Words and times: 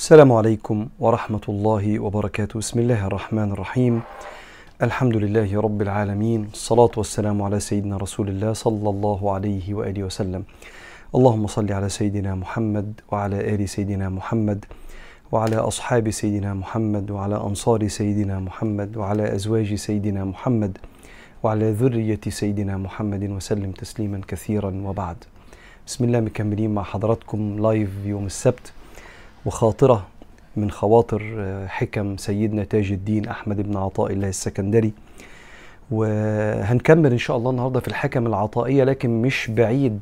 السلام 0.00 0.32
عليكم 0.32 0.88
ورحمة 0.98 1.40
الله 1.48 1.98
وبركاته. 1.98 2.58
بسم 2.58 2.78
الله 2.80 3.06
الرحمن 3.06 3.52
الرحيم. 3.52 4.00
الحمد 4.82 5.16
لله 5.16 5.60
رب 5.60 5.82
العالمين. 5.82 6.48
الصلاة 6.52 6.90
والسلام 6.96 7.42
على 7.42 7.60
سيدنا 7.60 7.96
رسول 7.96 8.28
الله 8.28 8.52
صلى 8.52 8.90
الله 8.90 9.20
عليه 9.32 9.74
وآله 9.74 10.02
وسلم. 10.04 10.42
اللهم 11.14 11.46
صل 11.46 11.72
على 11.72 11.88
سيدنا 11.88 12.34
محمد 12.34 13.00
وعلى 13.12 13.54
آل 13.54 13.68
سيدنا 13.68 14.08
محمد 14.08 14.64
وعلى 15.32 15.56
أصحاب 15.56 16.10
سيدنا 16.10 16.54
محمد 16.54 17.10
وعلى 17.10 17.36
أنصار 17.36 17.88
سيدنا 17.88 18.40
محمد 18.40 18.96
وعلى 18.96 19.34
أزواج 19.34 19.74
سيدنا 19.74 20.24
محمد 20.24 20.78
وعلى 21.42 21.72
ذرية 21.72 22.24
سيدنا 22.28 22.76
محمد 22.76 23.22
وسلم 23.30 23.70
تسليما 23.72 24.20
كثيرا 24.28 24.72
وبعد. 24.86 25.18
بسم 25.86 26.04
الله 26.04 26.20
مكملين 26.20 26.70
مع 26.74 26.82
حضراتكم 26.82 27.40
لايف 27.60 27.90
يوم 28.04 28.26
السبت. 28.26 28.79
وخاطرة 29.46 30.06
من 30.56 30.70
خواطر 30.70 31.46
حكم 31.68 32.16
سيدنا 32.16 32.64
تاج 32.64 32.92
الدين 32.92 33.28
أحمد 33.28 33.60
بن 33.60 33.76
عطاء 33.76 34.12
الله 34.12 34.28
السكندري. 34.28 34.92
وهنكمل 35.90 37.12
إن 37.12 37.18
شاء 37.18 37.36
الله 37.36 37.50
النهاردة 37.50 37.80
في 37.80 37.88
الحكم 37.88 38.26
العطائية 38.26 38.84
لكن 38.84 39.22
مش 39.22 39.50
بعيد 39.50 40.00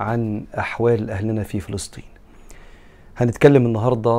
عن 0.00 0.44
أحوال 0.58 1.10
أهلنا 1.10 1.42
في 1.42 1.60
فلسطين. 1.60 2.04
هنتكلم 3.16 3.66
النهاردة 3.66 4.10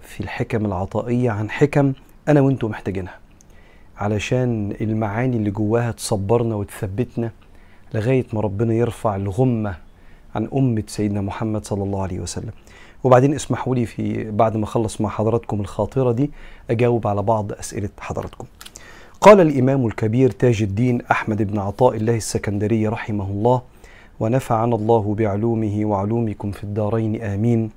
في 0.00 0.20
الحكم 0.20 0.66
العطائية 0.66 1.30
عن 1.30 1.50
حكم 1.50 1.92
أنا 2.28 2.40
وأنتم 2.40 2.70
محتاجينها 2.70 3.18
علشان 3.96 4.76
المعاني 4.80 5.36
اللي 5.36 5.50
جواها 5.50 5.90
تصبرنا 5.90 6.54
وتثبتنا 6.54 7.30
لغاية 7.94 8.26
ما 8.32 8.40
ربنا 8.40 8.74
يرفع 8.74 9.16
الغمة 9.16 9.74
عن 10.34 10.48
أمة 10.56 10.82
سيدنا 10.86 11.20
محمد 11.20 11.64
صلى 11.64 11.84
الله 11.84 12.02
عليه 12.02 12.20
وسلم. 12.20 12.52
وبعدين 13.04 13.34
اسمحوا 13.34 13.74
لي 13.74 13.86
في 13.86 14.30
بعد 14.30 14.56
ما 14.56 14.64
أخلص 14.64 15.00
مع 15.00 15.08
حضراتكم 15.08 15.60
الخاطرة 15.60 16.12
دي 16.12 16.30
أجاوب 16.70 17.06
على 17.06 17.22
بعض 17.22 17.52
أسئلة 17.52 17.88
حضراتكم. 18.00 18.44
قال 19.20 19.40
الإمام 19.40 19.86
الكبير 19.86 20.30
تاج 20.30 20.62
الدين 20.62 21.02
أحمد 21.10 21.42
بن 21.42 21.58
عطاء 21.58 21.96
الله 21.96 22.16
السكندري 22.16 22.88
رحمه 22.88 23.30
الله 23.30 23.62
ونفعنا 24.20 24.76
الله 24.76 25.14
بعلومه 25.14 25.84
وعلومكم 25.84 26.50
في 26.50 26.64
الدارين 26.64 27.22
آمين. 27.22 27.70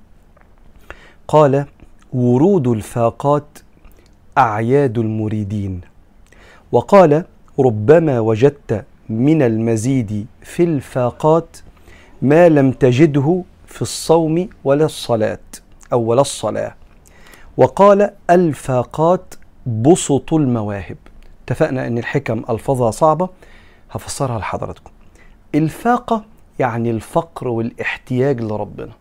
قال: 1.28 1.66
ورود 2.12 2.68
الفاقات 2.68 3.58
أعياد 4.38 4.98
المريدين. 4.98 5.80
وقال: 6.72 7.24
ربما 7.60 8.20
وجدت 8.20 8.84
من 9.08 9.42
المزيد 9.42 10.26
في 10.42 10.62
الفاقات 10.62 11.56
ما 12.22 12.48
لم 12.48 12.70
تجده 12.72 13.42
في 13.76 13.82
الصوم 13.82 14.48
ولا 14.64 14.84
الصلاة 14.84 15.38
أو 15.92 16.00
ولا 16.00 16.20
الصلاة. 16.20 16.74
وقال 17.56 18.10
الفاقات 18.30 19.34
بسط 19.66 20.32
المواهب. 20.34 20.96
اتفقنا 21.44 21.86
أن 21.86 21.98
الحكم 21.98 22.44
ألفاظها 22.50 22.90
صعبة 22.90 23.28
هفسرها 23.90 24.38
لحضراتكم. 24.38 24.90
الفاقة 25.54 26.24
يعني 26.58 26.90
الفقر 26.90 27.48
والاحتياج 27.48 28.40
لربنا. 28.40 28.92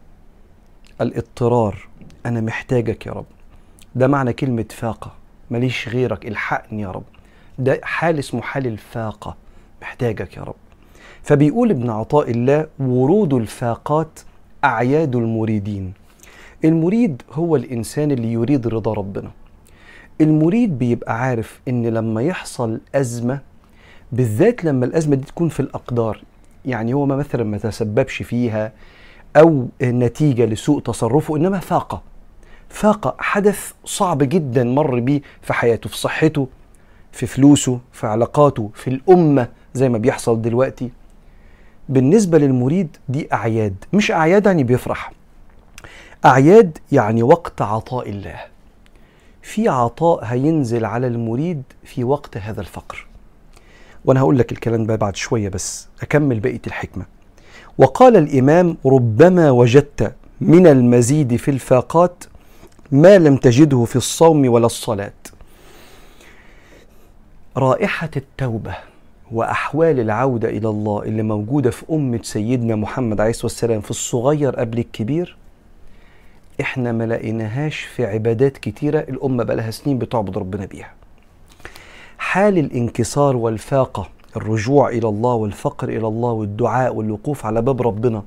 الاضطرار 1.01 1.87
أنا 2.25 2.41
محتاجك 2.41 3.05
يا 3.05 3.11
رب. 3.11 3.25
ده 3.95 4.07
معنى 4.07 4.33
كلمة 4.33 4.65
فاقة. 4.69 5.11
ماليش 5.49 5.89
غيرك 5.89 6.27
الحقني 6.27 6.81
يا 6.81 6.91
رب. 6.91 7.03
ده 7.59 7.79
حال 7.83 8.19
اسمه 8.19 8.41
حال 8.41 8.67
الفاقة. 8.67 9.35
محتاجك 9.81 10.37
يا 10.37 10.43
رب. 10.43 10.55
فبيقول 11.23 11.69
ابن 11.69 11.89
عطاء 11.89 12.31
الله 12.31 12.67
ورود 12.79 13.33
الفاقات 13.33 14.19
أعياد 14.63 15.15
المريدين. 15.15 15.93
المريد 16.65 17.21
هو 17.31 17.55
الإنسان 17.55 18.11
اللي 18.11 18.31
يريد 18.33 18.67
رضا 18.67 18.93
ربنا. 18.93 19.31
المريد 20.21 20.77
بيبقى 20.79 21.19
عارف 21.21 21.61
إن 21.67 21.85
لما 21.87 22.21
يحصل 22.21 22.79
أزمة 22.95 23.39
بالذات 24.11 24.63
لما 24.63 24.85
الأزمة 24.85 25.15
دي 25.15 25.25
تكون 25.25 25.49
في 25.49 25.59
الأقدار 25.59 26.21
يعني 26.65 26.93
هو 26.93 27.05
ما 27.05 27.15
مثلا 27.15 27.43
ما 27.43 27.57
تسببش 27.57 28.23
فيها 28.23 28.71
أو 29.35 29.67
نتيجة 29.83 30.45
لسوء 30.45 30.81
تصرفه 30.81 31.35
إنما 31.37 31.59
فاقة 31.59 32.01
فاقة 32.69 33.15
حدث 33.19 33.71
صعب 33.85 34.23
جدا 34.23 34.63
مر 34.63 34.99
بيه 34.99 35.21
في 35.41 35.53
حياته 35.53 35.89
في 35.89 35.97
صحته 35.97 36.47
في 37.11 37.25
فلوسه 37.25 37.79
في 37.91 38.07
علاقاته 38.07 38.69
في 38.73 38.87
الأمة 38.89 39.47
زي 39.73 39.89
ما 39.89 39.97
بيحصل 39.97 40.41
دلوقتي. 40.41 40.89
بالنسبة 41.89 42.37
للمريد 42.37 42.97
دي 43.09 43.33
أعياد 43.33 43.75
مش 43.93 44.11
أعياد 44.11 44.45
يعني 44.45 44.63
بيفرح. 44.63 45.11
أعياد 46.25 46.77
يعني 46.91 47.23
وقت 47.23 47.61
عطاء 47.61 48.09
الله. 48.09 48.39
في 49.41 49.69
عطاء 49.69 50.23
هينزل 50.23 50.85
على 50.85 51.07
المريد 51.07 51.63
في 51.83 52.03
وقت 52.03 52.37
هذا 52.37 52.61
الفقر. 52.61 53.07
وأنا 54.05 54.19
هقول 54.19 54.37
لك 54.39 54.51
الكلام 54.51 54.85
ده 54.85 54.95
بعد 54.95 55.15
شوية 55.15 55.49
بس 55.49 55.87
أكمل 56.01 56.39
بقية 56.39 56.61
الحكمة. 56.67 57.05
وقال 57.77 58.17
الإمام 58.17 58.77
ربما 58.85 59.51
وجدت 59.51 60.15
من 60.41 60.67
المزيد 60.67 61.35
في 61.35 61.51
الفاقات 61.51 62.23
ما 62.91 63.17
لم 63.17 63.37
تجده 63.37 63.83
في 63.85 63.95
الصوم 63.95 64.49
ولا 64.49 64.65
الصلاة. 64.65 65.13
رائحة 67.57 68.09
التوبة. 68.17 68.75
وأحوال 69.31 69.99
العودة 69.99 70.49
إلى 70.49 70.69
الله 70.69 71.03
اللي 71.03 71.23
موجودة 71.23 71.69
في 71.71 71.83
أمة 71.91 72.19
سيدنا 72.23 72.75
محمد 72.75 73.21
عليه 73.21 73.29
الصلاة 73.29 73.45
والسلام 73.45 73.81
في 73.81 73.91
الصغير 73.91 74.55
قبل 74.55 74.77
الكبير 74.79 75.37
إحنا 76.61 76.91
ما 76.91 77.03
لقيناهاش 77.03 77.79
في 77.79 78.05
عبادات 78.05 78.57
كتيرة 78.57 78.99
الأمة 78.99 79.43
بقى 79.43 79.71
سنين 79.71 79.97
بتعبد 79.97 80.37
ربنا 80.37 80.65
بيها. 80.65 80.91
حال 82.17 82.57
الانكسار 82.57 83.35
والفاقة 83.35 84.09
الرجوع 84.35 84.89
إلى 84.89 85.07
الله 85.07 85.33
والفقر 85.33 85.89
إلى 85.89 86.07
الله 86.07 86.31
والدعاء 86.31 86.95
والوقوف 86.95 87.45
على 87.45 87.61
باب 87.61 87.81
ربنا 87.81 88.23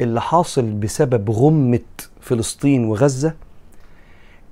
اللي 0.00 0.20
حاصل 0.20 0.62
بسبب 0.62 1.30
غمة 1.30 1.80
فلسطين 2.20 2.84
وغزة 2.84 3.34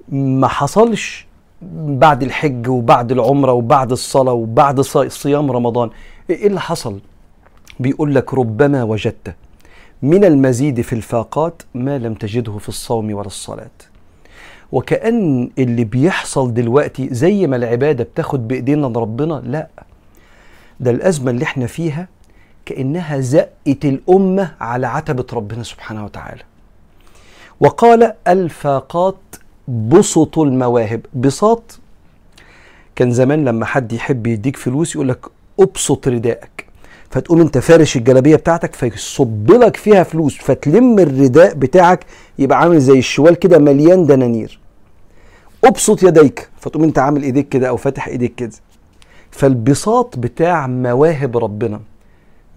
ما 0.08 0.48
حصلش 0.48 1.25
بعد 1.62 2.22
الحج 2.22 2.68
وبعد 2.68 3.12
العمرة 3.12 3.52
وبعد 3.52 3.92
الصلاة 3.92 4.32
وبعد 4.32 4.80
صيام 4.80 5.50
رمضان 5.52 5.90
إيه 6.30 6.46
اللي 6.46 6.60
حصل؟ 6.60 7.00
بيقول 7.80 8.14
لك 8.14 8.34
ربما 8.34 8.82
وجدت 8.82 9.34
من 10.02 10.24
المزيد 10.24 10.80
في 10.80 10.92
الفاقات 10.92 11.62
ما 11.74 11.98
لم 11.98 12.14
تجده 12.14 12.58
في 12.58 12.68
الصوم 12.68 13.14
ولا 13.14 13.26
الصلاة. 13.26 13.70
وكأن 14.72 15.50
اللي 15.58 15.84
بيحصل 15.84 16.54
دلوقتي 16.54 17.08
زي 17.14 17.46
ما 17.46 17.56
العبادة 17.56 18.04
بتاخد 18.04 18.48
بإيدينا 18.48 18.86
ربنا 18.86 19.42
لا. 19.44 19.68
ده 20.80 20.90
الأزمة 20.90 21.30
اللي 21.30 21.44
إحنا 21.44 21.66
فيها 21.66 22.08
كأنها 22.66 23.20
زقت 23.20 23.84
الأمة 23.84 24.54
على 24.60 24.86
عتبة 24.86 25.26
ربنا 25.32 25.62
سبحانه 25.62 26.04
وتعالى. 26.04 26.42
وقال 27.60 28.12
الفاقات 28.28 29.16
بسط 29.68 30.38
المواهب. 30.38 31.00
بساط؟ 31.14 31.78
كان 32.96 33.10
زمان 33.10 33.44
لما 33.44 33.64
حد 33.66 33.92
يحب 33.92 34.26
يديك 34.26 34.56
فلوس 34.56 34.94
يقول 34.94 35.08
لك 35.08 35.26
ابسط 35.60 36.08
ردائك. 36.08 36.66
فتقوم 37.10 37.40
انت 37.40 37.58
فارش 37.58 37.96
الجلابية 37.96 38.36
بتاعتك 38.36 38.74
فيصب 38.74 39.50
لك 39.50 39.76
فيها 39.76 40.02
فلوس 40.02 40.38
فتلم 40.38 40.98
الرداء 40.98 41.54
بتاعك 41.54 42.06
يبقى 42.38 42.58
عامل 42.58 42.80
زي 42.80 42.98
الشوال 42.98 43.34
كده 43.34 43.58
مليان 43.58 44.06
دنانير. 44.06 44.58
ابسط 45.64 46.02
يديك. 46.02 46.48
فتقوم 46.60 46.84
انت 46.84 46.98
عامل 46.98 47.22
ايديك 47.22 47.48
كده 47.48 47.68
أو 47.68 47.76
فاتح 47.76 48.08
ايديك 48.08 48.34
كده. 48.34 48.52
فالبساط 49.30 50.18
بتاع 50.18 50.66
مواهب 50.66 51.36
ربنا. 51.36 51.80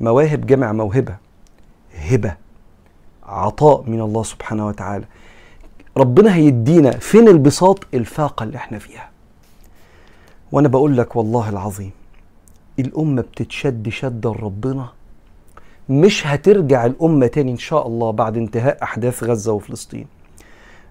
مواهب 0.01 0.45
جمع 0.45 0.71
موهبة. 0.71 1.15
هبة. 1.95 2.35
عطاء 3.23 3.83
من 3.87 4.01
الله 4.01 4.23
سبحانه 4.23 4.67
وتعالى. 4.67 5.05
ربنا 5.99 6.35
هيدينا 6.35 6.91
فين 6.91 7.27
البساط؟ 7.27 7.79
الفاقة 7.93 8.43
اللي 8.43 8.57
إحنا 8.57 8.79
فيها. 8.79 9.09
وأنا 10.51 10.67
بقول 10.67 10.97
لك 10.97 11.15
والله 11.15 11.49
العظيم 11.49 11.91
الأمة 12.79 13.21
بتتشد 13.21 13.89
شدة 13.89 14.29
لربنا. 14.29 14.89
مش 15.89 16.27
هترجع 16.27 16.85
الأمة 16.85 17.27
تاني 17.27 17.51
إن 17.51 17.57
شاء 17.57 17.87
الله 17.87 18.11
بعد 18.11 18.37
انتهاء 18.37 18.83
أحداث 18.83 19.23
غزة 19.23 19.51
وفلسطين. 19.53 20.07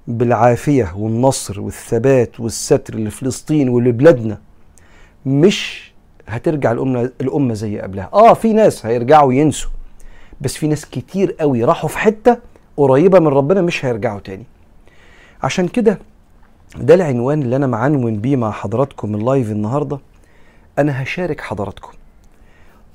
بالعافية 0.09 0.95
والنصر 0.97 1.61
والثبات 1.61 2.41
والستر 2.41 2.95
لفلسطين 2.95 3.69
ولبلادنا 3.69 4.39
مش 5.27 5.93
هترجع 6.27 6.73
الأمة 6.73 7.11
الأمة 7.21 7.55
زي 7.55 7.79
قبلها. 7.81 8.11
آه 8.13 8.35
في 8.35 8.53
ناس 8.53 8.87
هيرجعوا 8.87 9.33
ينسوا 9.33 9.71
بس 10.41 10.57
في 10.57 10.67
ناس 10.67 10.87
كتير 10.87 11.33
قوي 11.33 11.65
راحوا 11.65 11.89
في 11.89 11.99
حتة 11.99 12.37
قريبة 12.77 13.19
من 13.19 13.29
ربنا 13.29 13.63
مش 13.63 13.85
هيرجعوا 13.85 14.21
تاني. 14.21 14.45
عشان 15.43 15.69
كده 15.69 15.99
ده 16.77 16.95
العنوان 16.95 17.43
اللي 17.43 17.57
أنا 17.57 17.67
معنون 17.67 18.21
بيه 18.21 18.37
مع 18.37 18.51
حضراتكم 18.51 19.15
اللايف 19.15 19.51
النهارده. 19.51 19.99
أنا 20.79 21.03
هشارك 21.03 21.41
حضراتكم 21.41 21.93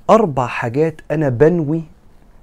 أربع 0.10 0.48
حاجات 0.48 1.02
أنا 1.12 1.30
بنوي 1.30 1.82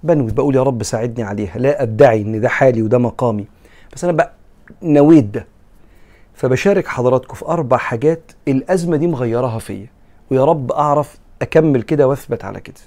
بنوي 0.03 0.33
بقول 0.33 0.57
يا 0.57 0.63
رب 0.63 0.83
ساعدني 0.83 1.25
عليها 1.27 1.59
لا 1.59 1.83
أدعي 1.83 2.23
إن 2.23 2.41
ده 2.41 2.49
حالي 2.49 2.83
وده 2.83 2.99
مقامي 2.99 3.47
بس 3.95 4.05
أنا 4.05 4.13
بقى 4.13 4.33
نويت 4.83 5.25
ده. 5.25 5.47
فبشارك 6.35 6.87
حضراتكم 6.87 7.35
في 7.35 7.45
أربع 7.47 7.77
حاجات 7.77 8.33
الأزمة 8.49 8.97
دي 8.97 9.07
مغيرها 9.07 9.59
فيا 9.59 9.87
ويا 10.31 10.45
رب 10.45 10.73
أعرف 10.73 11.19
أكمل 11.43 11.83
كده 11.83 12.09
وأثبت 12.09 12.45
على 12.45 12.61
كده. 12.61 12.81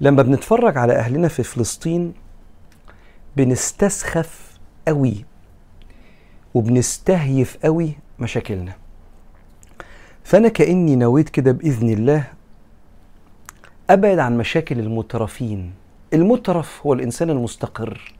لما 0.00 0.22
بنتفرج 0.22 0.78
على 0.78 0.92
أهلنا 0.92 1.28
في 1.28 1.42
فلسطين 1.42 2.14
بنستسخف 3.36 4.58
قوي 4.88 5.24
وبنستهيف 6.54 7.56
قوي 7.64 7.92
مشاكلنا. 8.18 8.72
فأنا 10.24 10.48
كأني 10.48 10.96
نويت 10.96 11.28
كده 11.28 11.52
بإذن 11.52 11.90
الله 11.90 12.24
أبعد 13.90 14.18
عن 14.18 14.38
مشاكل 14.38 14.78
المترفين. 14.78 15.72
المترف 16.12 16.80
هو 16.86 16.92
الإنسان 16.92 17.30
المستقر. 17.30 18.14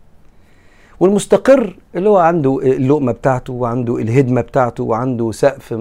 والمستقر 1.01 1.77
اللي 1.95 2.09
هو 2.09 2.17
عنده 2.17 2.59
اللقمة 2.63 3.13
بتاعته 3.13 3.53
وعنده 3.53 3.97
الهدمة 3.97 4.41
بتاعته 4.41 4.85
وعنده 4.85 5.33
سقف 5.33 5.75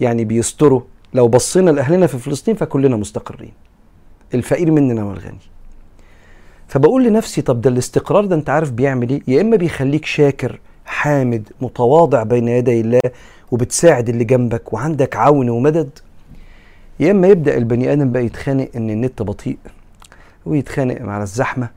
يعني 0.00 0.24
بيستره. 0.24 0.86
لو 1.14 1.28
بصينا 1.28 1.70
لأهلنا 1.70 2.06
في 2.06 2.18
فلسطين 2.18 2.54
فكلنا 2.54 2.96
مستقرين. 2.96 3.52
الفقير 4.34 4.70
مننا 4.70 5.04
والغني. 5.04 5.38
فبقول 6.70 7.04
لنفسي 7.04 7.42
طب 7.42 7.60
ده 7.60 7.70
الاستقرار 7.70 8.24
ده 8.24 8.36
انت 8.36 8.50
عارف 8.50 8.70
بيعمل 8.70 9.10
إيه؟ 9.10 9.20
يا 9.28 9.40
إما 9.40 9.56
بيخليك 9.56 10.04
شاكر 10.04 10.60
حامد 10.86 11.48
متواضع 11.60 12.22
بين 12.22 12.48
يدي 12.48 12.80
الله 12.80 13.00
وبتساعد 13.50 14.08
اللي 14.08 14.24
جنبك 14.24 14.72
وعندك 14.72 15.16
عون 15.16 15.48
ومدد. 15.50 15.90
يا 17.00 17.10
إما 17.10 17.28
يبدأ 17.28 17.56
البني 17.56 17.92
آدم 17.92 18.12
بقى 18.12 18.24
يتخانق 18.24 18.68
إن 18.76 18.90
النت 18.90 19.22
بطيء 19.22 19.56
ويتخانق 20.46 21.02
على 21.02 21.22
الزحمة 21.22 21.68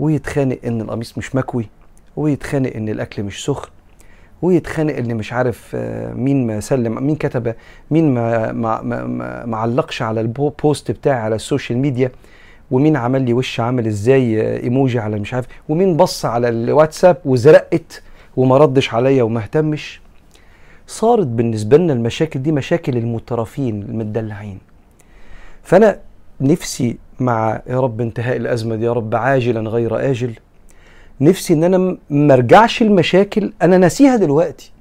ويتخانق 0.00 0.58
إن 0.66 0.80
القميص 0.80 1.18
مش 1.18 1.34
مكوي 1.34 1.68
ويتخانق 2.16 2.72
إن 2.76 2.88
الأكل 2.88 3.22
مش 3.22 3.44
سخن 3.44 3.68
ويتخانق 4.42 4.96
اللي 4.96 5.14
مش 5.14 5.32
عارف 5.32 5.70
آه، 5.74 6.12
مين 6.12 6.46
ما 6.46 6.60
سلم 6.60 7.06
مين 7.06 7.16
كتب 7.16 7.54
مين 7.90 8.14
ما 8.14 8.52
ما 8.52 8.82
ما, 8.82 9.46
ما 9.46 9.56
علقش 9.56 10.02
على 10.02 10.20
ال 10.20 10.34
post 10.34 10.90
بتاعي 10.90 11.20
على 11.20 11.34
ال 11.34 11.40
social 11.40 11.78
media. 11.78 12.10
ومين 12.70 12.96
عمل 12.96 13.22
لي 13.22 13.32
وش 13.32 13.60
عامل 13.60 13.86
إزاي 13.86 14.56
إيموجي 14.62 14.98
على 14.98 15.18
مش 15.18 15.34
عارف 15.34 15.46
ومين 15.68 15.96
بص 15.96 16.24
على 16.24 16.48
الواتساب 16.48 17.16
وزرقت 17.24 18.02
وما 18.36 18.56
ردش 18.58 18.94
عليا 18.94 19.22
وما 19.22 19.40
اهتمش. 19.40 20.00
صارت 20.86 21.26
بالنسبة 21.26 21.76
لنا 21.76 21.92
المشاكل 21.92 22.42
دي 22.42 22.52
مشاكل 22.52 22.96
المترفين 22.96 23.82
المدلعين. 23.82 24.58
فأنا 25.62 25.98
نفسي 26.40 26.96
مع 27.20 27.60
يا 27.66 27.80
رب 27.80 28.00
انتهاء 28.00 28.36
الأزمة 28.36 28.76
دي 28.76 28.84
يا 28.84 28.92
رب 28.92 29.14
عاجلا 29.14 29.70
غير 29.70 30.10
آجل. 30.10 30.34
نفسي 31.20 31.54
إن 31.54 31.64
أنا 31.64 31.96
ما 32.10 32.34
أرجعش 32.34 32.82
المشاكل 32.82 33.52
أنا 33.62 33.78
ناسيها 33.78 34.16
دلوقتي. 34.16 34.72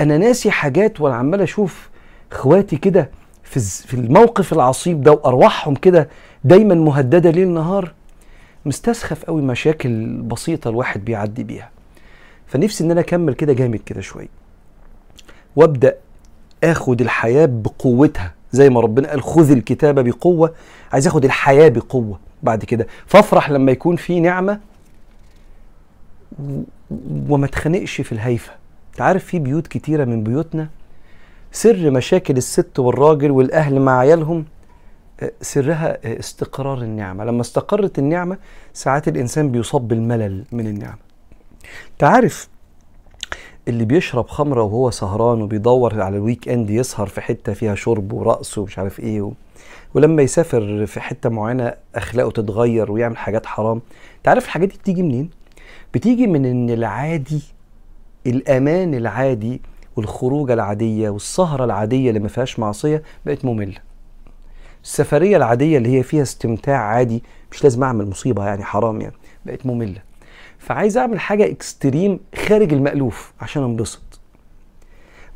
أنا 0.00 0.18
ناسي 0.18 0.50
حاجات 0.50 1.00
وأنا 1.00 1.16
عمال 1.16 1.40
أشوف 1.40 1.88
إخواتي 2.32 2.76
كده 2.76 3.10
في 3.42 3.94
الموقف 3.94 4.52
العصيب 4.52 5.02
ده 5.02 5.12
وأرواحهم 5.12 5.74
كده 5.74 6.08
دايما 6.46 6.74
مهددة 6.74 7.30
ليل 7.30 7.48
نهار 7.48 7.92
مستسخف 8.66 9.24
قوي 9.24 9.42
مشاكل 9.42 10.06
بسيطة 10.16 10.68
الواحد 10.70 11.04
بيعدي 11.04 11.44
بيها. 11.44 11.70
فنفسي 12.46 12.84
إن 12.84 12.90
أنا 12.90 13.00
أكمل 13.00 13.34
كده 13.34 13.52
جامد 13.52 13.78
كده 13.86 14.00
شوية 14.00 14.28
وأبدأ 15.56 15.94
آخد 16.64 17.00
الحياة 17.00 17.46
بقوتها 17.46 18.34
زي 18.52 18.70
ما 18.70 18.80
ربنا 18.80 19.08
قال 19.08 19.22
خذ 19.22 19.50
الكتابه 19.50 20.02
بقوة. 20.02 20.54
عايز 20.92 21.06
آخد 21.06 21.24
الحياة 21.24 21.68
بقوة 21.68 22.18
بعد 22.42 22.64
كده. 22.64 22.86
فافرح 23.06 23.50
لما 23.50 23.72
يكون 23.72 23.96
في 23.96 24.20
نعمة 24.20 24.60
وما 27.28 27.46
تخنقش 27.46 28.00
في 28.00 28.12
الهيفة. 28.12 28.52
أنت 28.92 29.00
عارف 29.00 29.24
في 29.24 29.38
بيوت 29.38 29.66
كتيرة 29.66 30.04
من 30.04 30.22
بيوتنا 30.22 30.68
سر 31.52 31.90
مشاكل 31.90 32.36
الست 32.36 32.78
والراجل 32.78 33.30
والأهل 33.30 33.80
مع 33.80 33.98
عيالهم 33.98 34.44
سرها 35.40 36.18
استقرار 36.18 36.78
النعمة. 36.82 37.24
لما 37.24 37.40
استقرت 37.40 37.98
النعمة 37.98 38.38
ساعات 38.72 39.08
الإنسان 39.08 39.50
بيصاب 39.50 39.88
بالملل 39.88 40.44
من 40.52 40.66
النعمة. 40.66 40.98
أنت 41.92 42.04
عارف 42.04 42.48
اللي 43.68 43.84
بيشرب 43.84 44.28
خمرة 44.28 44.62
وهو 44.62 44.90
سهران 44.90 45.42
وبيدور 45.42 46.02
على 46.02 46.16
الويك 46.16 46.48
إند 46.48 46.70
يسهر 46.70 47.06
في 47.06 47.20
حتة 47.20 47.52
فيها 47.52 47.74
شرب 47.74 48.12
ورقص 48.12 48.58
ومش 48.58 48.78
عارف 48.78 49.00
إيه 49.00 49.22
و... 49.22 49.32
ولما 49.94 50.22
يسافر 50.22 50.86
في 50.86 51.00
حتة 51.00 51.28
معينة 51.28 51.74
أخلاقه 51.94 52.30
تتغير 52.30 52.92
ويعمل 52.92 53.16
حاجات 53.16 53.46
حرام. 53.46 53.80
أنت 54.18 54.28
عارف 54.28 54.44
الحاجات 54.44 54.68
دي 54.68 54.76
بتيجي 54.78 55.02
منين؟ 55.02 55.30
بتيجي 55.94 56.26
من 56.26 56.46
إن 56.46 56.70
العادي 56.70 57.42
الأمان 58.26 58.94
العادي 58.94 59.60
والخروجة 59.96 60.52
العادية 60.54 61.10
والسهرة 61.10 61.64
العادية 61.64 62.08
اللي 62.08 62.20
ما 62.20 62.28
فيهاش 62.28 62.58
معصية 62.58 63.02
بقت 63.26 63.44
مملة. 63.44 63.78
السفرية 64.86 65.36
العادية 65.36 65.78
اللي 65.78 65.98
هي 65.98 66.02
فيها 66.02 66.22
استمتاع 66.22 66.78
عادي 66.78 67.22
مش 67.52 67.64
لازم 67.64 67.82
أعمل 67.84 68.08
مصيبة 68.10 68.46
يعني 68.46 68.64
حرام 68.64 69.00
يعني 69.00 69.14
بقت 69.46 69.66
مملة. 69.66 70.02
فعايز 70.58 70.98
أعمل 70.98 71.20
حاجة 71.20 71.50
اكستريم 71.50 72.20
خارج 72.46 72.72
المألوف 72.72 73.32
عشان 73.40 73.62
انبسط. 73.62 74.20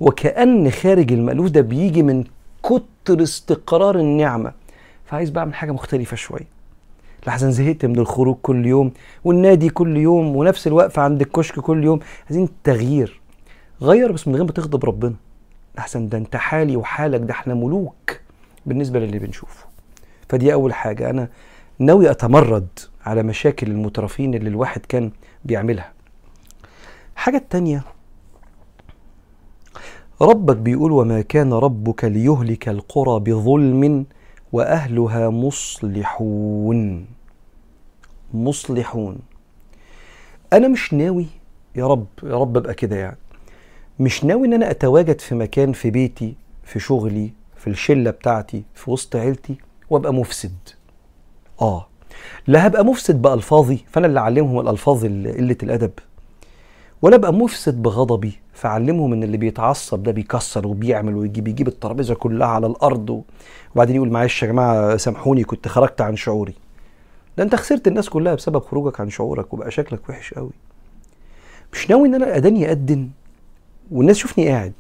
وكأن 0.01 0.71
خارج 0.71 1.13
المألوف 1.13 1.51
ده 1.51 1.61
بيجي 1.61 2.03
من 2.03 2.25
كتر 2.63 3.23
استقرار 3.23 3.99
النعمة. 3.99 4.53
فعايز 5.07 5.31
بعمل 5.31 5.55
حاجة 5.55 5.73
مختلفة 5.73 6.17
شوية. 6.17 6.47
لحسن 7.27 7.51
زهقت 7.51 7.85
من 7.85 7.99
الخروج 7.99 8.37
كل 8.43 8.67
يوم 8.67 8.93
والنادي 9.25 9.69
كل 9.69 9.97
يوم 9.97 10.37
ونفس 10.37 10.67
الوقفة 10.67 11.03
عند 11.03 11.21
الكشك 11.21 11.61
كل 11.61 11.85
يوم. 11.85 12.01
عايزين 12.27 12.49
تغيير. 12.65 13.21
غير 13.83 14.13
بس 14.13 14.29
من 14.29 14.35
غير 14.35 14.45
ما 14.45 14.53
تغضب 14.53 14.85
ربنا. 14.85 15.15
لحسن 15.77 16.09
ده 16.09 16.19
أنت 16.19 16.37
حالي 16.37 16.77
وحالك 16.77 17.21
ده 17.21 17.31
إحنا 17.31 17.55
ملوك. 17.55 18.21
بالنسبة 18.67 18.99
للي 18.99 19.19
بنشوفه. 19.19 19.67
فدي 20.29 20.53
أول 20.53 20.75
حاجة. 20.75 21.11
أنا 21.11 21.29
ناوي 21.79 22.11
أتمرد 22.11 22.69
على 23.05 23.23
مشاكل 23.23 23.67
المترفين 23.67 24.35
اللي 24.35 24.49
الواحد 24.49 24.81
كان 24.87 25.11
بيعملها. 25.45 25.93
حاجة 27.17 27.37
التانية 27.37 27.85
ربك 30.23 30.57
بيقول 30.57 30.93
وما 30.93 31.21
كان 31.21 31.53
ربك 31.53 32.05
ليهلك 32.05 32.69
القرى 32.69 33.21
بظلم 33.21 34.07
وأهلها 34.53 35.31
مصلحون. 35.31 37.07
مصلحون. 38.35 39.19
أنا 40.53 40.69
مش 40.69 40.95
ناوي 40.95 41.27
يا 41.77 41.87
رب 41.87 42.07
يا 42.23 42.37
رب 42.39 42.57
أبقى 42.57 42.75
كده 42.75 42.97
يعني. 42.97 43.17
مش 44.01 44.25
ناوي 44.25 44.47
إن 44.47 44.53
أنا 44.53 44.71
أتواجد 44.71 45.21
في 45.21 45.35
مكان 45.35 45.73
في 45.73 45.91
بيتي 45.91 46.35
في 46.65 46.81
شغلي 46.81 47.31
في 47.61 47.67
الشلة 47.71 48.11
بتاعتي 48.11 48.63
في 48.75 48.91
وسط 48.91 49.17
عيلتي 49.17 49.57
وأبقى 49.91 50.15
مفسد. 50.15 50.53
آه. 51.61 51.87
لا 52.47 52.67
هبقى 52.67 52.85
مفسد 52.85 53.23
بألفاظي 53.23 53.79
فأنا 53.91 54.07
اللي 54.07 54.21
أعلمهم 54.21 54.61
الألفاظ 54.61 55.05
قلة 55.05 55.57
الأدب. 55.63 55.91
ولا 57.03 57.17
أبقى 57.17 57.33
مفسد 57.33 57.83
بغضبي 57.83 58.39
فعلمهم 58.53 59.13
إن 59.13 59.23
اللي 59.23 59.37
بيتعصب 59.37 60.03
ده 60.03 60.13
بيكسر 60.13 60.67
وبيعمل 60.67 61.15
ويجيب 61.15 61.49
يجيب 61.49 61.69
الترابيزة 61.69 62.15
كلها 62.15 62.47
على 62.47 62.67
الأرض 62.67 63.23
وبعدين 63.75 63.97
يقول 63.97 64.11
معلش 64.11 64.43
يا 64.43 64.49
جماعة 64.49 64.97
سامحوني 64.97 65.45
كنت 65.45 65.69
خرجت 65.69 66.01
عن 66.01 66.17
شعوري. 66.17 66.55
ده 67.39 67.45
أنت 67.45 67.55
خسرت 67.55 67.89
الناس 67.89 68.09
كلها 68.09 68.35
بسبب 68.35 68.63
خروجك 68.63 69.01
عن 69.01 69.11
شعورك 69.11 69.55
وبقى 69.55 69.71
شكلك 69.71 70.09
وحش 70.09 70.35
قوي 70.35 70.51
مش 71.73 71.91
ناوي 71.91 72.09
إن 72.09 72.15
أنا 72.15 72.37
أداني 72.37 72.71
أدن 72.71 73.09
والناس 73.91 74.17
تشوفني 74.17 74.49
قاعد. 74.49 74.73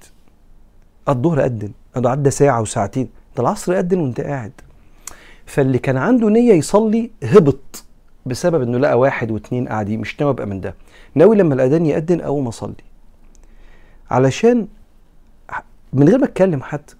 الظهر 1.12 1.44
ادن 1.44 1.72
ده 1.96 2.10
عدى 2.10 2.30
ساعة 2.30 2.60
وساعتين. 2.60 3.08
ده 3.36 3.42
العصر 3.42 3.78
ادن 3.78 4.00
وانت 4.00 4.20
قاعد. 4.20 4.52
فاللي 5.46 5.78
كان 5.78 5.96
عنده 5.96 6.28
نية 6.28 6.52
يصلي 6.52 7.10
هبط 7.22 7.84
بسبب 8.26 8.62
إنه 8.62 8.78
لقى 8.78 8.98
واحد 8.98 9.30
واثنين 9.30 9.68
قاعدين 9.68 10.00
مش 10.00 10.20
ناوي 10.20 10.32
ابقى 10.32 10.46
من 10.46 10.60
ده. 10.60 10.74
ناوي 11.14 11.36
لما 11.36 11.54
الأذان 11.54 11.86
يأذن 11.86 12.20
أقوم 12.20 12.48
أصلي. 12.48 12.74
علشان 14.10 14.66
من 15.92 16.08
غير 16.08 16.18
ما 16.18 16.24
أتكلم 16.24 16.62
حتى 16.62 16.94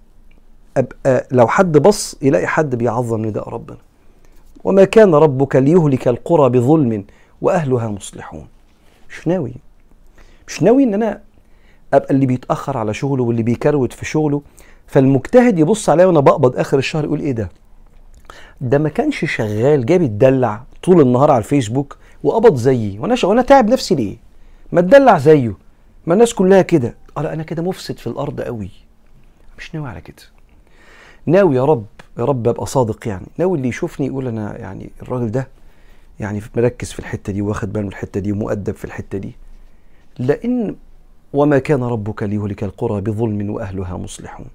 أبقى 0.77 1.27
لو 1.31 1.47
حد 1.47 1.77
بص 1.77 2.15
يلاقي 2.21 2.47
حد 2.47 2.75
بيعظم 2.75 3.25
نداء 3.25 3.49
ربنا. 3.49 3.77
وما 4.63 4.83
كان 4.83 5.15
ربك 5.15 5.55
ليهلك 5.55 6.07
القرى 6.07 6.49
بظلم 6.49 7.05
وأهلها 7.41 7.87
مصلحون. 7.87 8.47
مش 9.09 9.27
ناوي. 9.27 9.53
مش 10.47 10.63
ناوي 10.63 10.83
إن 10.83 10.93
أنا 10.93 11.21
أبقى 11.93 12.13
اللي 12.13 12.25
بيتأخر 12.25 12.77
على 12.77 12.93
شغله 12.93 13.23
واللي 13.23 13.43
بيكروت 13.43 13.93
في 13.93 14.05
شغله. 14.05 14.41
فالمجتهد 14.87 15.59
يبص 15.59 15.89
عليا 15.89 16.05
وأنا 16.05 16.19
بقبض 16.19 16.55
آخر 16.55 16.77
الشهر 16.77 17.03
يقول 17.03 17.19
إيه 17.19 17.31
ده؟ 17.31 17.49
ده 18.61 18.77
ما 18.77 18.89
كانش 18.89 19.25
شغال 19.25 19.85
جاي 19.85 19.97
بيتدلع 19.97 20.63
طول 20.83 21.01
النهار 21.01 21.31
على 21.31 21.39
الفيسبوك 21.39 21.97
وقبض 22.23 22.55
زيي. 22.55 22.99
وأنا 22.99 23.15
وأنا 23.23 23.41
تعب 23.41 23.69
نفسي 23.69 23.95
ليه؟ 23.95 24.17
ما 24.71 24.79
اتدلع 24.79 25.17
زيه. 25.17 25.53
ما 26.05 26.13
الناس 26.13 26.33
كلها 26.33 26.61
كده. 26.61 26.95
آه 27.17 27.21
لا 27.21 27.33
أنا 27.33 27.43
كده 27.43 27.63
مفسد 27.63 27.97
في 27.97 28.07
الأرض 28.07 28.41
قوي. 28.41 28.69
مش 29.57 29.75
ناوي 29.75 29.89
على 29.89 30.01
كده. 30.01 30.23
ناوي 31.25 31.55
يا 31.55 31.65
رب 31.65 31.85
يا 32.19 32.25
رب 32.25 32.47
أبقى 32.47 32.65
صادق 32.65 33.07
يعني. 33.07 33.25
ناوي 33.37 33.57
اللي 33.57 33.69
يشوفني 33.69 34.07
يقول 34.07 34.27
أنا 34.27 34.57
يعني 34.57 34.89
الراجل 35.01 35.31
ده 35.31 35.47
يعني 36.19 36.41
مركز 36.55 36.91
في 36.91 36.99
الحتة 36.99 37.33
دي 37.33 37.41
واخد 37.41 37.73
باله 37.73 37.83
من 37.85 37.89
الحتة 37.91 38.19
دي 38.19 38.31
ومؤدب 38.31 38.75
في 38.75 38.85
الحتة 38.85 39.17
دي. 39.17 39.35
لأن 40.19 40.75
وما 41.33 41.59
كان 41.59 41.83
ربك 41.83 42.23
ليهلك 42.23 42.63
القرى 42.63 43.01
بظلم 43.01 43.49
وأهلها 43.49 43.97
مصلحون. 43.97 44.47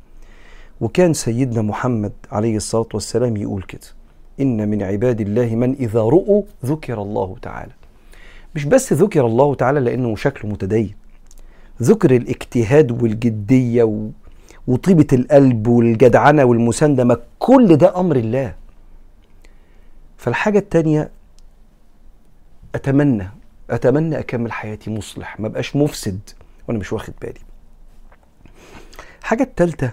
وكان 0.80 1.14
سيدنا 1.14 1.62
محمد 1.62 2.12
عليه 2.32 2.56
الصلاة 2.56 2.88
والسلام 2.94 3.36
يقول 3.36 3.62
كده 3.62 3.86
إن 4.40 4.68
من 4.68 4.82
عباد 4.82 5.20
الله 5.20 5.54
من 5.54 5.72
إذا 5.74 6.00
رؤوا 6.00 6.42
ذكر 6.64 7.02
الله 7.02 7.36
تعالى. 7.42 7.72
مش 8.54 8.64
بس 8.64 8.92
ذكر 8.92 9.26
الله 9.26 9.54
تعالى 9.54 9.80
لأنه 9.80 10.16
شكله 10.16 10.50
متدين. 10.50 10.94
ذكر 11.82 12.16
الاجتهاد 12.16 13.02
والجدية 13.02 13.82
و... 13.84 14.08
وطيبة 14.66 15.06
القلب 15.12 15.66
والجدعنة 15.66 16.44
والمساندة 16.44 17.04
ما 17.04 17.16
كل 17.38 17.76
ده 17.76 18.00
أمر 18.00 18.16
الله. 18.16 18.54
فالحاجة 20.16 20.58
التانية 20.58 21.10
أتمنى 22.74 23.28
أتمنى 23.70 24.18
أكمل 24.18 24.52
حياتي 24.52 24.90
مصلح 24.90 25.40
ما 25.40 25.48
بقاش 25.48 25.76
مفسد. 25.76 26.18
وأنا 26.68 26.78
مش 26.78 26.92
واخد 26.92 27.14
بالي. 27.22 27.40
الحاجة 29.20 29.42
التالتة 29.42 29.90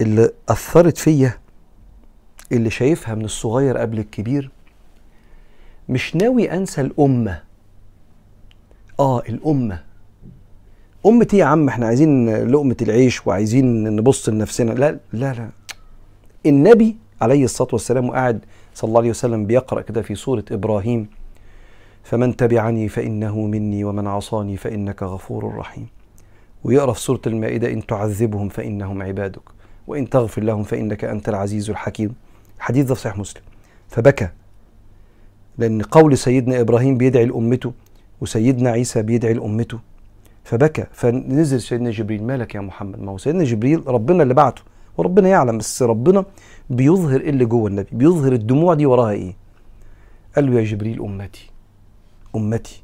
اللي 0.00 0.30
أثرت 0.48 0.98
فيا 0.98 1.38
اللي 2.52 2.70
شايفها 2.70 3.14
من 3.14 3.24
الصغير 3.24 3.76
قبل 3.78 3.98
الكبير 3.98 4.50
مش 5.88 6.16
ناوي 6.16 6.52
أنسى 6.52 6.80
الأمة. 6.80 7.42
آه 9.00 9.20
الأمة. 9.20 9.84
إيه 11.06 11.38
يا 11.38 11.44
عم 11.44 11.68
إحنا 11.68 11.86
عايزين 11.86 12.36
لقمة 12.48 12.76
العيش 12.82 13.26
وعايزين 13.26 13.96
نبص 13.96 14.28
لنفسنا. 14.28 14.72
لا 14.72 14.98
لا 15.12 15.32
لا. 15.32 15.50
النبي 16.46 16.96
عليه 17.20 17.44
الصلاة 17.44 17.68
والسلام 17.72 18.08
وقاعد 18.08 18.44
صلى 18.74 18.88
الله 18.88 19.00
عليه 19.00 19.10
وسلم 19.10 19.46
بيقرأ 19.46 19.80
كده 19.80 20.02
في 20.02 20.14
سورة 20.14 20.44
إبراهيم. 20.50 21.10
فمن 22.02 22.36
تبعني 22.36 22.88
فإنه 22.88 23.40
مني 23.40 23.84
ومن 23.84 24.06
عصاني 24.06 24.56
فإنك 24.56 25.02
غفور 25.02 25.54
رحيم. 25.54 25.86
ويقرأ 26.64 26.92
في 26.92 27.00
سورة 27.00 27.20
المائدة 27.26 27.72
إن 27.72 27.86
تعذبهم 27.86 28.48
فإنهم 28.48 29.02
عبادك 29.02 29.42
وإن 29.86 30.10
تغفر 30.10 30.42
لهم 30.42 30.62
فإنك 30.62 31.04
أنت 31.04 31.28
العزيز 31.28 31.70
الحكيم. 31.70 32.14
الحديث 32.56 32.86
ده 32.86 32.94
في 32.94 33.00
صحيح 33.00 33.18
مسلم. 33.18 33.42
فبكى 33.88 34.28
لأن 35.58 35.82
قول 35.82 36.18
سيدنا 36.18 36.60
إبراهيم 36.60 36.98
بيدعي 36.98 37.24
لأمته 37.24 37.72
وسيدنا 38.20 38.70
عيسى 38.70 39.02
بيدعي 39.02 39.32
لأمته. 39.32 39.78
فبكى 40.44 40.86
فنزل 40.92 41.60
سيدنا 41.60 41.90
جبريل. 41.90 42.22
مالك 42.22 42.54
يا 42.54 42.60
محمد؟ 42.60 43.00
ما 43.00 43.12
هو 43.12 43.18
سيدنا 43.18 43.44
جبريل 43.44 43.88
ربنا 43.88 44.22
اللي 44.22 44.34
بعته 44.34 44.62
وربنا 44.98 45.28
يعلم 45.28 45.58
بس 45.58 45.82
ربنا 45.82 46.24
بيظهر 46.70 47.20
إيه 47.20 47.30
اللي 47.30 47.44
جوه 47.44 47.68
النبي؟ 47.68 47.88
بيظهر 47.92 48.32
الدموع 48.32 48.74
دي 48.74 48.86
وراها 48.86 49.10
إيه؟ 49.10 49.34
قال 50.36 50.50
له 50.50 50.60
يا 50.60 50.64
جبريل 50.64 51.00
أمتي 51.00 51.49
أمتي. 52.36 52.82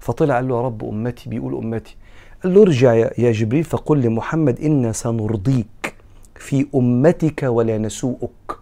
فطلع 0.00 0.34
قال 0.34 0.48
له 0.48 0.56
يا 0.56 0.62
رب 0.62 0.84
أمتي 0.84 1.30
بيقول 1.30 1.54
أمتي. 1.54 1.96
قال 2.42 2.54
له 2.54 2.62
ارجع 2.62 2.94
يا 2.94 3.32
جبريل 3.32 3.64
فقل 3.64 4.00
لمحمد 4.00 4.60
إنا 4.60 4.92
سنرضيك 4.92 5.94
في 6.36 6.66
أمتك 6.74 7.42
ولا 7.42 7.78
نسوءك. 7.78 8.58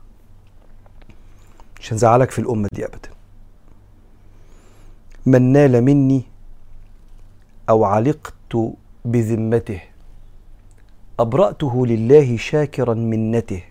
مش 1.80 1.92
هنزعلك 1.92 2.30
في 2.30 2.38
الأمة 2.38 2.68
دي 2.72 2.84
ابدا. 2.84 3.08
من 5.26 5.42
نال 5.52 5.82
مني 5.82 6.22
أو 7.68 7.84
علقت 7.84 8.74
بذمته 9.04 9.80
أبرأته 11.20 11.86
لله 11.86 12.36
شاكرا 12.36 12.94
منته. 12.94 13.62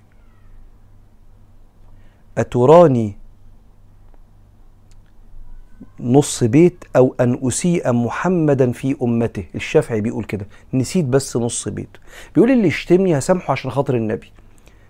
أتراني 2.37 3.17
نص 5.99 6.43
بيت 6.43 6.83
أو 6.95 7.15
أن 7.19 7.39
أسيء 7.43 7.91
محمدا 7.91 8.71
في 8.71 8.95
أمته. 9.01 9.43
الشافعي 9.55 10.01
بيقول 10.01 10.23
كده. 10.23 10.47
نسيت 10.73 11.05
بس 11.05 11.37
نص 11.37 11.67
بيت. 11.67 11.97
بيقول 12.35 12.51
اللي 12.51 12.67
يشتمني 12.67 13.17
هسامحه 13.17 13.51
عشان 13.51 13.71
خاطر 13.71 13.95
النبي. 13.95 14.31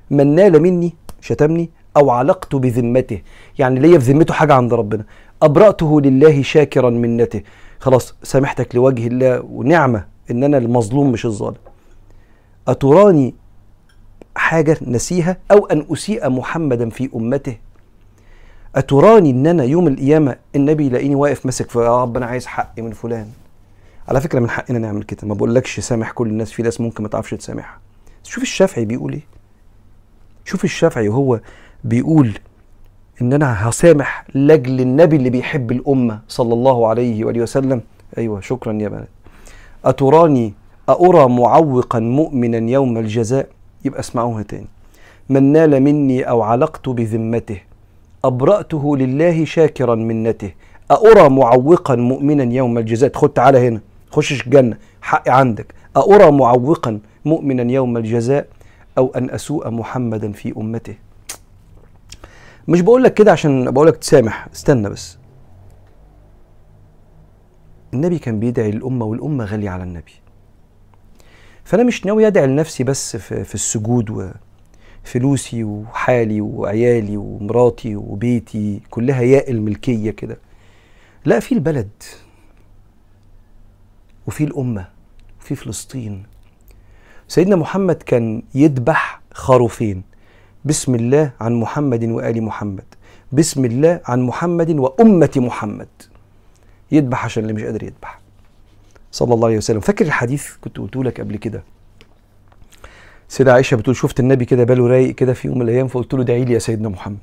من 0.10 0.36
نال 0.36 0.62
مني 0.62 0.94
شتمني 1.22 1.70
أو 1.98 2.10
علقت 2.10 2.56
بذمته. 2.56 3.22
يعني 3.60 3.80
ليا 3.80 4.00
في 4.00 4.12
ذمته 4.12 4.34
حاجة 4.34 4.54
عند 4.54 4.74
ربنا. 4.74 5.04
أبرأته 5.42 6.02
لله 6.02 6.42
شاكرا 6.42 6.90
منته. 6.90 7.42
خلاص 7.80 8.16
سامحتك 8.24 8.76
لوجه 8.76 9.08
الله 9.08 9.42
ونعمة 9.42 10.06
إن 10.32 10.44
أنا 10.44 10.58
المظلوم 10.58 11.12
مش 11.12 11.26
الظالم. 11.26 11.58
أتراني 12.68 13.36
حاجة 14.36 14.78
نسيها 14.82 15.38
أو 15.52 15.66
أن 15.66 15.86
أسيء 15.92 16.30
محمدا 16.30 16.90
في 16.90 17.10
أمته؟ 17.16 17.56
أتراني 18.76 19.30
إن 19.30 19.48
أنا 19.48 19.64
يوم 19.64 19.88
القيامة 19.88 20.36
النبي 20.56 20.86
يلاقيني 20.86 21.16
واقف 21.16 21.46
ماسك 21.46 21.70
في 21.70 21.80
يا 21.80 22.02
رب 22.02 22.18
أنا 22.18 22.26
عايز 22.26 22.46
حقي 22.46 22.82
من 22.82 22.92
فلان. 22.92 23.28
على 24.08 24.22
فكرة 24.22 24.40
من 24.40 24.50
حقنا 24.50 24.80
نعمل 24.80 25.04
كده. 25.04 25.28
ما 25.28 25.34
بقولكش 25.34 25.80
سامح 25.80 26.12
كل 26.12 26.28
الناس 26.28 26.52
في 26.52 26.64
ناس 26.64 26.82
ممكن 26.82 27.04
ما 27.04 27.10
تعرفش 27.10 27.32
تسامحها. 27.32 27.80
شوف 28.24 28.44
الشافعي 28.44 28.86
بيقول 28.86 29.14
إيه. 29.14 29.24
شوف 30.46 30.64
الشافعي 30.64 31.10
وهو 31.10 31.40
بيقول 31.84 32.32
إن 33.22 33.34
أنا 33.34 33.70
هسامح 33.70 34.26
لأجل 34.34 34.82
النبي 34.82 35.16
اللي 35.16 35.30
بيحب 35.30 35.72
الأمة 35.72 36.20
صلى 36.28 36.54
الله 36.54 36.88
عليه 36.88 37.26
وآله 37.26 37.42
وسلم. 37.42 37.82
أيوه 38.18 38.42
شكرا 38.42 38.74
يا 38.74 38.90
بنات. 38.90 39.10
أتراني 39.86 40.54
أأرى 40.90 41.30
معوقا 41.30 42.00
مؤمنا 42.00 42.72
يوم 42.72 42.98
الجزاء؟ 42.98 43.48
يبقى 43.86 44.00
اسمعوها 44.00 44.44
تاني. 44.44 44.68
من 45.30 45.44
نال 45.52 45.80
مني 45.80 46.24
أو 46.24 46.42
علقت 46.42 46.90
بذمته؟ 46.90 47.60
أبرأته 48.28 48.98
لله 48.98 49.46
شاكرا 49.46 49.96
منته. 49.96 50.52
أأرى 50.92 51.30
معوقا 51.30 51.96
مؤمنا 51.96 52.54
يوم 52.54 52.78
الجزاء؟ 52.78 53.12
خد 53.16 53.30
تعالى 53.30 53.68
هنا. 53.68 53.82
خشش 54.12 54.46
الجنة. 54.46 54.78
حقي 55.02 55.32
عندك. 55.40 55.74
أأرى 55.98 56.32
معوقا 56.32 57.00
مؤمنا 57.26 57.72
يوم 57.72 57.98
الجزاء؟ 57.98 58.48
أو 58.98 59.12
أن 59.16 59.30
أسوء 59.30 59.70
محمدا 59.70 60.32
في 60.32 60.54
أمته. 60.58 60.96
مش 62.68 62.82
بقول 62.82 63.04
لك 63.04 63.14
كده 63.14 63.32
عشان 63.32 63.72
بقول 63.72 63.88
لك 63.88 63.98
تسامح. 63.98 64.48
استنى 64.54 64.90
بس. 64.90 65.18
النبي 67.94 68.20
كان 68.20 68.40
بيدعي 68.40 68.70
الأمة 68.70 69.06
والأمة 69.06 69.46
غالية 69.46 69.70
على 69.70 69.84
النبي. 69.84 70.14
فأنا 71.64 71.84
مش 71.84 72.06
ناوي 72.06 72.28
أدعي 72.28 72.48
لنفسي 72.48 72.84
بس 72.84 73.18
في, 73.18 73.44
في 73.44 73.56
السجود 73.56 74.34
وفلوسي 75.06 75.64
وحالي 75.64 76.42
وعيالي 76.42 77.18
ومراتي 77.18 77.96
وبيتي 77.96 78.82
كلها 78.90 79.22
ياء 79.22 79.52
الملكية 79.52 80.12
كده. 80.12 80.38
لا 81.26 81.40
في 81.40 81.52
البلد 81.52 81.90
وفي 84.28 84.44
الأمة 84.44 84.88
وفي 85.40 85.56
فلسطين. 85.56 86.24
سيدنا 87.28 87.56
محمد 87.56 87.96
كان 87.96 88.44
يذبح 88.56 89.22
خروفين. 89.32 90.04
بسم 90.66 90.96
الله 90.96 91.32
عن 91.40 91.54
محمد 91.54 92.04
وآل 92.04 92.44
محمد. 92.44 92.86
بسم 93.32 93.66
الله 93.66 94.02
عن 94.06 94.22
محمد 94.22 94.72
وأمة 94.72 95.32
محمد. 95.38 95.88
يذبح 96.92 97.26
عشان 97.26 97.44
اللي 97.44 97.54
مش 97.54 97.64
قادر 97.64 97.84
يذبح. 97.84 98.20
صلى 99.12 99.34
الله 99.34 99.48
عليه 99.48 99.58
وسلم. 99.58 99.80
فاكر 99.80 100.06
الحديث 100.06 100.58
كنت 100.62 100.78
قلته 100.78 101.04
لك 101.04 101.22
قبل 101.22 101.38
كده؟ 101.38 101.64
سيدة 103.30 103.54
عائشة 103.54 103.76
بتقول 103.76 103.96
شفت 103.96 104.20
النبي 104.20 104.46
كده 104.46 104.64
باله 104.64 104.88
رايق 104.88 105.16
كده 105.16 105.34
في 105.34 105.48
يوم 105.48 105.58
من 105.58 105.62
الأيام 105.62 105.88
فقلت 105.88 106.14
له 106.14 106.22
ادعي 106.22 106.46
لي 106.46 106.54
يا 106.54 106.60
سيدنا 106.60 106.90
محمد. 106.90 107.18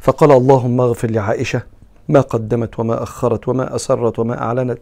فقال 0.00 0.32
اللهم 0.32 0.80
اغفر 0.80 1.10
لعائشة 1.10 1.62
ما 2.08 2.20
قدمت 2.20 2.78
وما 2.80 3.02
أخرت 3.02 3.48
وما 3.48 3.76
أسرت 3.76 4.18
وما 4.18 4.42
أعلنت. 4.42 4.78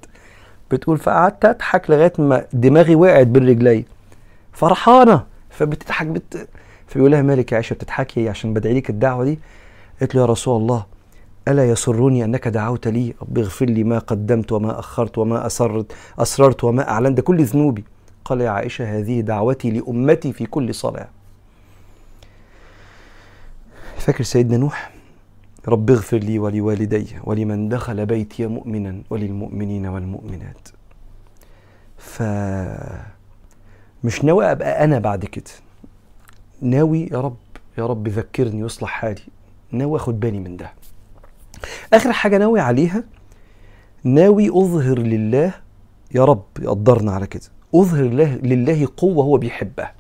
بتقول 0.71 0.99
فقعدت 0.99 1.45
أضحك 1.45 1.91
لغاية 1.91 2.13
ما 2.19 2.45
دماغي 2.53 2.95
وقعت 2.95 3.27
بين 3.27 3.49
رجلي. 3.49 3.85
فرحانة 4.53 5.25
فبتضحك 5.51 6.07
بت... 6.07 6.49
فبيقول 6.87 7.11
لها 7.11 7.23
مالك 7.23 7.53
يا 7.53 7.57
عائشة 7.57 7.75
بتضحكي 7.75 8.29
عشان 8.29 8.55
بدعي 8.55 8.75
لك 8.75 8.91
الدعوة 8.91 9.25
دي؟ 9.25 9.39
قالت 10.01 10.15
له 10.15 10.21
يا 10.21 10.27
رسول 10.27 10.61
الله 10.61 10.85
ألا 11.49 11.71
يسرني 11.71 12.25
أنك 12.25 12.49
دعوت 12.49 12.89
لي؟ 12.89 13.15
رب 13.23 13.39
اغفر 13.39 13.67
لي 13.67 13.85
ما 13.85 13.99
قدمت 13.99 14.53
وما 14.53 14.79
أخرت 14.79 15.19
وما 15.19 15.47
أسرت 15.47 15.93
أسررت 16.19 16.65
وما 16.65 16.89
أعلنت. 16.91 17.17
ده 17.17 17.23
كل 17.23 17.45
ذنوبي. 17.45 17.85
قال 18.25 18.41
يا 18.41 18.51
عائشة 18.51 18.99
هذه 18.99 19.21
دعوتي 19.21 19.71
لأمتي 19.71 20.33
في 20.33 20.47
كل 20.47 20.75
صلاة. 20.75 21.09
فاكر 23.99 24.25
سيدنا 24.25 24.57
نوح؟ 24.57 24.91
رب 25.69 25.91
اغفر 25.91 26.19
لي 26.19 26.39
ولوالدي 26.39 27.07
ولمن 27.25 27.69
دخل 27.69 28.07
بيتي 28.07 28.47
مؤمنا 28.47 29.03
وللمؤمنين 29.11 29.87
والمؤمنات. 29.87 30.69
ف 31.99 32.23
مش 34.05 34.25
ناوي 34.25 34.53
أبقى 34.53 34.85
أنا 34.85 34.99
بعد 34.99 35.25
كده. 35.25 35.51
ناوي 36.63 37.09
يا 37.13 37.21
رب 37.21 37.37
يا 37.79 37.87
رب 37.87 38.09
ذكرني 38.09 38.61
يصلح 38.61 38.89
حالي. 38.91 39.23
ناوي 39.73 39.97
آخد 39.97 40.21
بالي 40.21 40.39
من 40.39 40.57
ده. 40.57 40.73
آخر 41.93 42.13
حاجة 42.13 42.39
ناوي 42.39 42.61
عليها 42.61 43.05
ناوي 44.05 44.49
أظهر 44.49 44.99
لله 44.99 45.55
يا 46.15 46.25
رب 46.25 46.45
يقدرنا 46.61 47.13
على 47.13 47.27
كده. 47.27 47.60
أظهر 47.75 48.05
له 48.05 48.35
لله 48.43 48.89
قوة 48.97 49.25
هو 49.25 49.37
بيحبها. 49.37 49.93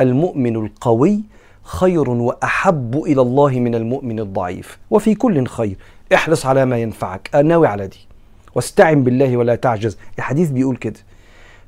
المؤمن 0.00 0.56
القوي 0.56 1.20
خير 1.62 2.10
وأحب 2.10 2.96
إلى 3.06 3.22
الله 3.22 3.60
من 3.60 3.74
المؤمن 3.74 4.20
الضعيف. 4.20 4.78
وفي 4.90 5.14
كل 5.14 5.46
خير. 5.46 5.76
احرص 6.14 6.46
على 6.46 6.64
ما 6.64 6.78
ينفعك. 6.78 7.30
ناوي 7.44 7.66
على 7.66 7.86
دي. 7.86 8.06
واستعن 8.54 9.04
بالله 9.04 9.36
ولا 9.36 9.54
تعجز. 9.54 9.98
الحديث 10.18 10.50
بيقول 10.50 10.76
كده. 10.76 11.00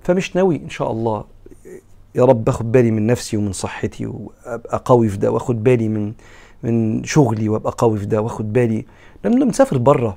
فمش 0.03 0.37
ناوي 0.37 0.57
إن 0.57 0.71
شاء 0.71 0.93
الله 0.93 1.25
يا 2.15 2.25
رب 2.25 2.49
آخد 2.49 2.73
بالي 2.73 2.91
من 2.91 3.07
نفسي 3.07 3.37
ومن 3.37 3.53
صحتي 3.53 4.07
وأبقى 4.07 4.83
قوي 4.85 5.09
في 5.09 5.17
ده 5.17 5.31
وآخد 5.31 5.65
بالي 5.65 5.89
من 5.89 6.13
من 6.63 7.05
شغلي 7.05 7.49
وأبقى 7.49 7.75
قوي 7.79 7.99
في 7.99 8.07
ده 8.07 8.23
وآخد 8.23 8.53
بالي. 8.53 8.85
لما 9.25 9.45
بنسافر 9.45 9.79
بره 9.79 10.17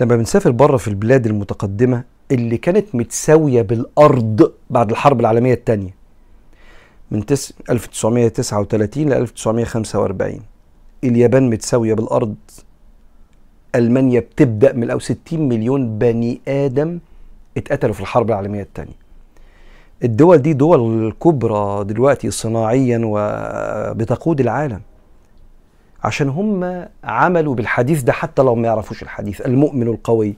لما 0.00 0.16
بنسافر 0.16 0.50
بره 0.50 0.76
في 0.76 0.88
البلاد 0.88 1.26
المتقدمة 1.26 2.04
اللي 2.30 2.56
كانت 2.56 2.94
متساوية 2.94 3.62
بالأرض 3.62 4.52
بعد 4.70 4.90
الحرب 4.90 5.20
العالمية 5.20 5.54
الثانية 5.54 5.94
من 7.10 7.22
1939 7.70 9.08
ل 9.08 9.12
1945 9.12 10.40
اليابان 11.04 11.50
متساوية 11.50 11.94
بالأرض. 11.94 12.34
ألمانيا 13.74 14.20
بتبدأ 14.20 14.72
من 14.72 14.90
أو 14.90 14.98
60 14.98 15.48
مليون 15.48 15.98
بني 15.98 16.40
آدم 16.48 16.98
اتقتلوا 17.56 17.94
في 17.94 18.00
الحرب 18.00 18.28
العالمية 18.28 18.62
الثانية 18.62 19.08
الدول 20.04 20.38
دي 20.38 20.52
دول 20.52 21.12
كبرى 21.22 21.84
دلوقتي 21.84 22.30
صناعيا 22.30 23.00
وبتقود 23.04 24.40
العالم. 24.40 24.80
عشان 26.04 26.28
هم 26.28 26.84
عملوا 27.04 27.54
بالحديث 27.54 28.02
ده 28.02 28.12
حتى 28.12 28.42
لو 28.42 28.54
ما 28.54 28.66
يعرفوش 28.68 29.02
الحديث 29.02 29.40
المؤمن 29.40 29.88
القوي. 29.88 30.34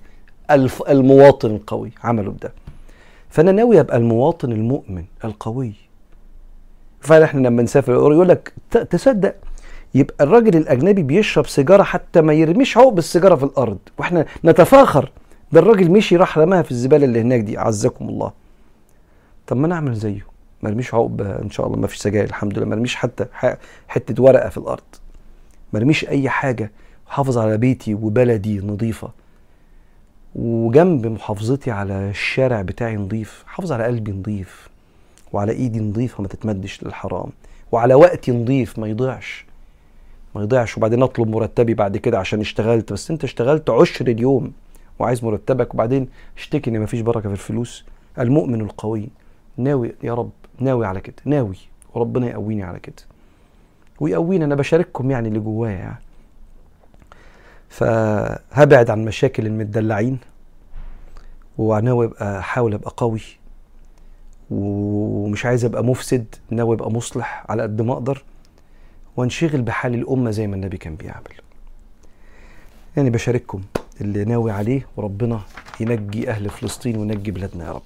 المواطن 0.89 1.51
القوي 1.51 1.93
عملوا 2.05 2.33
بده. 2.33 2.53
فأنا 3.31 3.53
ناوي 3.53 3.81
أبقى 3.81 3.97
المواطن 3.97 4.53
المؤمن 4.53 5.05
القوي. 5.25 5.73
فاحنا 7.01 7.49
لما 7.49 7.63
نسافر 7.63 7.93
يقول 7.93 8.29
لك 8.29 8.53
تصدق 8.91 9.35
يبقى 9.95 10.25
الراجل 10.25 10.57
الأجنبي 10.57 11.03
بيشرب 11.03 11.47
سيجارة 11.47 11.83
حتى 11.83 12.21
ما 12.21 12.33
يرميش 12.33 12.79
عقب 12.79 12.99
السيجاره 12.99 13.35
في 13.35 13.45
الأرض. 13.45 13.79
وإحنا 13.99 14.27
نتفاخر 14.45 15.13
ده 15.53 15.61
الراجل 15.61 15.91
مشي 15.91 16.17
راح 16.17 16.39
رماها 16.39 16.63
في 16.63 16.71
الزبالة 16.71 17.05
اللي 17.05 17.21
هناك 17.21 17.41
دي. 17.41 17.59
عزكم 17.59 18.09
الله. 18.09 18.33
طب 19.47 19.57
ما 19.57 19.67
أنا 19.67 19.75
اعمل 19.75 19.95
زيه. 19.95 20.27
ما 20.63 20.69
ارميش 20.69 20.95
عقب 20.95 21.21
إن 21.21 21.51
شاء 21.51 21.67
الله 21.67 21.79
ما 21.79 21.87
فيش 21.87 21.99
سجاير 21.99 22.25
الحمد 22.25 22.59
لله. 22.59 22.67
ما 22.67 22.75
ارميش 22.75 22.97
حتى 22.97 23.27
حتة 23.89 24.23
ورقة 24.23 24.49
في 24.49 24.59
الأرض. 24.59 24.83
ما 25.73 25.79
ارميش 25.79 26.09
أي 26.09 26.29
حاجة. 26.29 26.71
حافظ 27.07 27.39
على 27.39 27.57
بيتي 27.57 27.95
وبلدي 27.95 28.61
نظيفة. 28.61 29.11
وجنب 30.35 31.07
محافظتي 31.07 31.71
على 31.71 32.11
الشارع 32.11 32.63
بتاعي 32.63 32.97
نظيف 32.97 33.45
حافظ 33.47 33.73
على 33.73 33.85
قلبي 33.85 34.13
نظيف 34.13 34.69
وعلى 35.33 35.53
إيدي 35.53 35.81
نظيفه 35.81 36.23
ما 36.23 36.29
تتمدش 36.29 36.83
للحرام 36.83 37.31
وعلى 37.73 37.95
وقتي 37.95 38.33
نظيف 38.33 38.79
ما 38.79 38.87
يضيعش 38.89 39.47
ما 40.35 40.43
يضيعش. 40.43 40.77
وبعدين 40.77 41.03
أطلب 41.03 41.29
مرتبي 41.29 41.75
بعد 41.75 41.97
كده 41.97 42.19
عشان 42.19 42.41
اشتغلت 42.41 42.93
بس 42.93 43.11
أنت 43.11 43.25
اشتغلت 43.25 43.71
عشر 43.71 44.07
اليوم 44.07 44.53
وعايز 44.99 45.25
مرتبك 45.25 45.75
وبعدين 45.75 46.09
اشتكي 46.37 46.71
إن 46.71 46.81
مفيش 46.81 47.01
بركة 47.01 47.21
في 47.21 47.33
الفلوس. 47.35 47.85
المؤمن 48.19 48.61
القوي 48.61 49.09
ناوي 49.57 49.93
يا 50.03 50.15
رب 50.15 50.31
ناوي 50.59 50.87
على 50.87 51.01
كده 51.01 51.17
ناوي 51.25 51.57
وربنا 51.95 52.27
يقويني 52.27 52.63
على 52.63 52.79
كده. 52.79 52.95
ويقويني 54.01 54.45
أنا 54.45 54.55
بشارككم 54.55 55.11
يعني 55.11 55.29
اللي 55.29 55.41
جوايا. 55.41 55.73
يعني 55.73 55.99
فهبعد 57.71 58.91
عن 58.91 59.05
مشاكل 59.05 59.47
المدلعين 59.47 60.19
وناوي 61.59 62.07
ابقى 62.07 62.39
أحاول 62.39 62.75
أبقى 62.75 62.95
قوي 62.97 63.21
ومش 64.51 65.47
عايز 65.47 65.65
أبقى 65.65 65.85
مفسد 65.85 66.35
ناوي 66.51 66.75
أبقى 66.77 66.91
مصلح 66.91 67.45
على 67.49 67.63
قد 67.63 67.83
ما 67.83 67.93
أقدر 67.93 68.23
وانشغل 69.17 69.63
بحال 69.63 69.95
الأمة 69.95 70.31
زي 70.31 70.47
ما 70.47 70.57
النبي 70.57 70.77
كان 70.77 70.95
بيعمل. 70.97 71.41
يعني 72.97 73.11
بشارككم 73.11 73.63
اللي 74.01 74.25
ناوي 74.25 74.51
عليه 74.53 74.87
وربنا 74.97 75.41
ينجي 75.81 76.31
أهل 76.31 76.51
فلسطين 76.51 76.97
وينجي 76.97 77.31
بلادنا 77.31 77.65
يا 77.67 77.73
رب. 77.73 77.83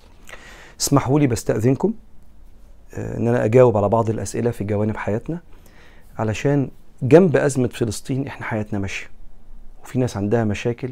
اسمحوا 0.80 1.20
لي 1.20 1.26
بستأذنكم 1.26 1.92
آه، 2.94 3.16
إن 3.16 3.28
أنا 3.28 3.44
أجاوب 3.44 3.76
على 3.76 3.88
بعض 3.88 4.10
الأسئلة 4.10 4.50
في 4.50 4.64
جوانب 4.64 4.96
حياتنا 4.96 5.38
علشان 6.18 6.68
جنب 7.02 7.36
أزمة 7.36 7.68
فلسطين 7.68 8.26
إحنا 8.26 8.46
حياتنا 8.46 8.78
ماشية. 8.78 9.06
وفي 9.84 9.98
ناس 9.98 10.16
عندها 10.16 10.44
مشاكل 10.44 10.90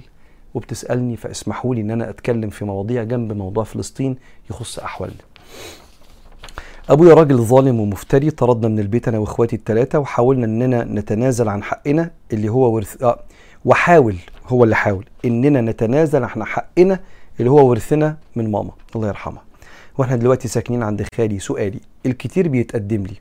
وبتسألني 0.54 1.16
فاسمحوا 1.16 1.74
لي 1.74 1.80
إن 1.80 1.90
أنا 1.90 2.10
أتكلم 2.10 2.50
في 2.50 2.64
مواضيع 2.64 3.02
جنب 3.02 3.32
موضوع 3.32 3.64
فلسطين 3.64 4.16
يخص 4.50 4.78
أحوالنا. 4.78 5.16
ابويا 6.90 7.14
راجل 7.14 7.36
ظالم 7.36 7.80
ومفتري 7.80 8.30
طردنا 8.30 8.68
من 8.68 8.78
البيت 8.78 9.08
أنا 9.08 9.18
وإخواتي 9.18 9.56
الثلاثه 9.56 9.98
وحاولنا 9.98 10.44
إننا 10.46 10.84
نتنازل 10.84 11.48
عن 11.48 11.62
حقنا 11.62 12.10
اللي 12.32 12.48
هو 12.48 12.74
ورث 12.74 13.02
آه 13.02 13.20
وحاول 13.64 14.16
هو 14.46 14.64
اللي 14.64 14.76
حاول 14.76 15.04
إننا 15.24 15.60
نتنازل 15.60 16.24
عن 16.24 16.44
حقنا 16.44 17.00
اللي 17.40 17.50
هو 17.50 17.70
ورثنا 17.70 18.16
من 18.36 18.50
ماما 18.50 18.70
الله 18.96 19.08
يرحمها. 19.08 19.42
وإحنا 19.98 20.16
دلوقتي 20.16 20.48
ساكنين 20.48 20.82
عند 20.82 21.06
خالي 21.16 21.38
سؤالي 21.38 21.80
الكتير 22.06 22.48
بيتقدم 22.48 23.02
لي 23.02 23.14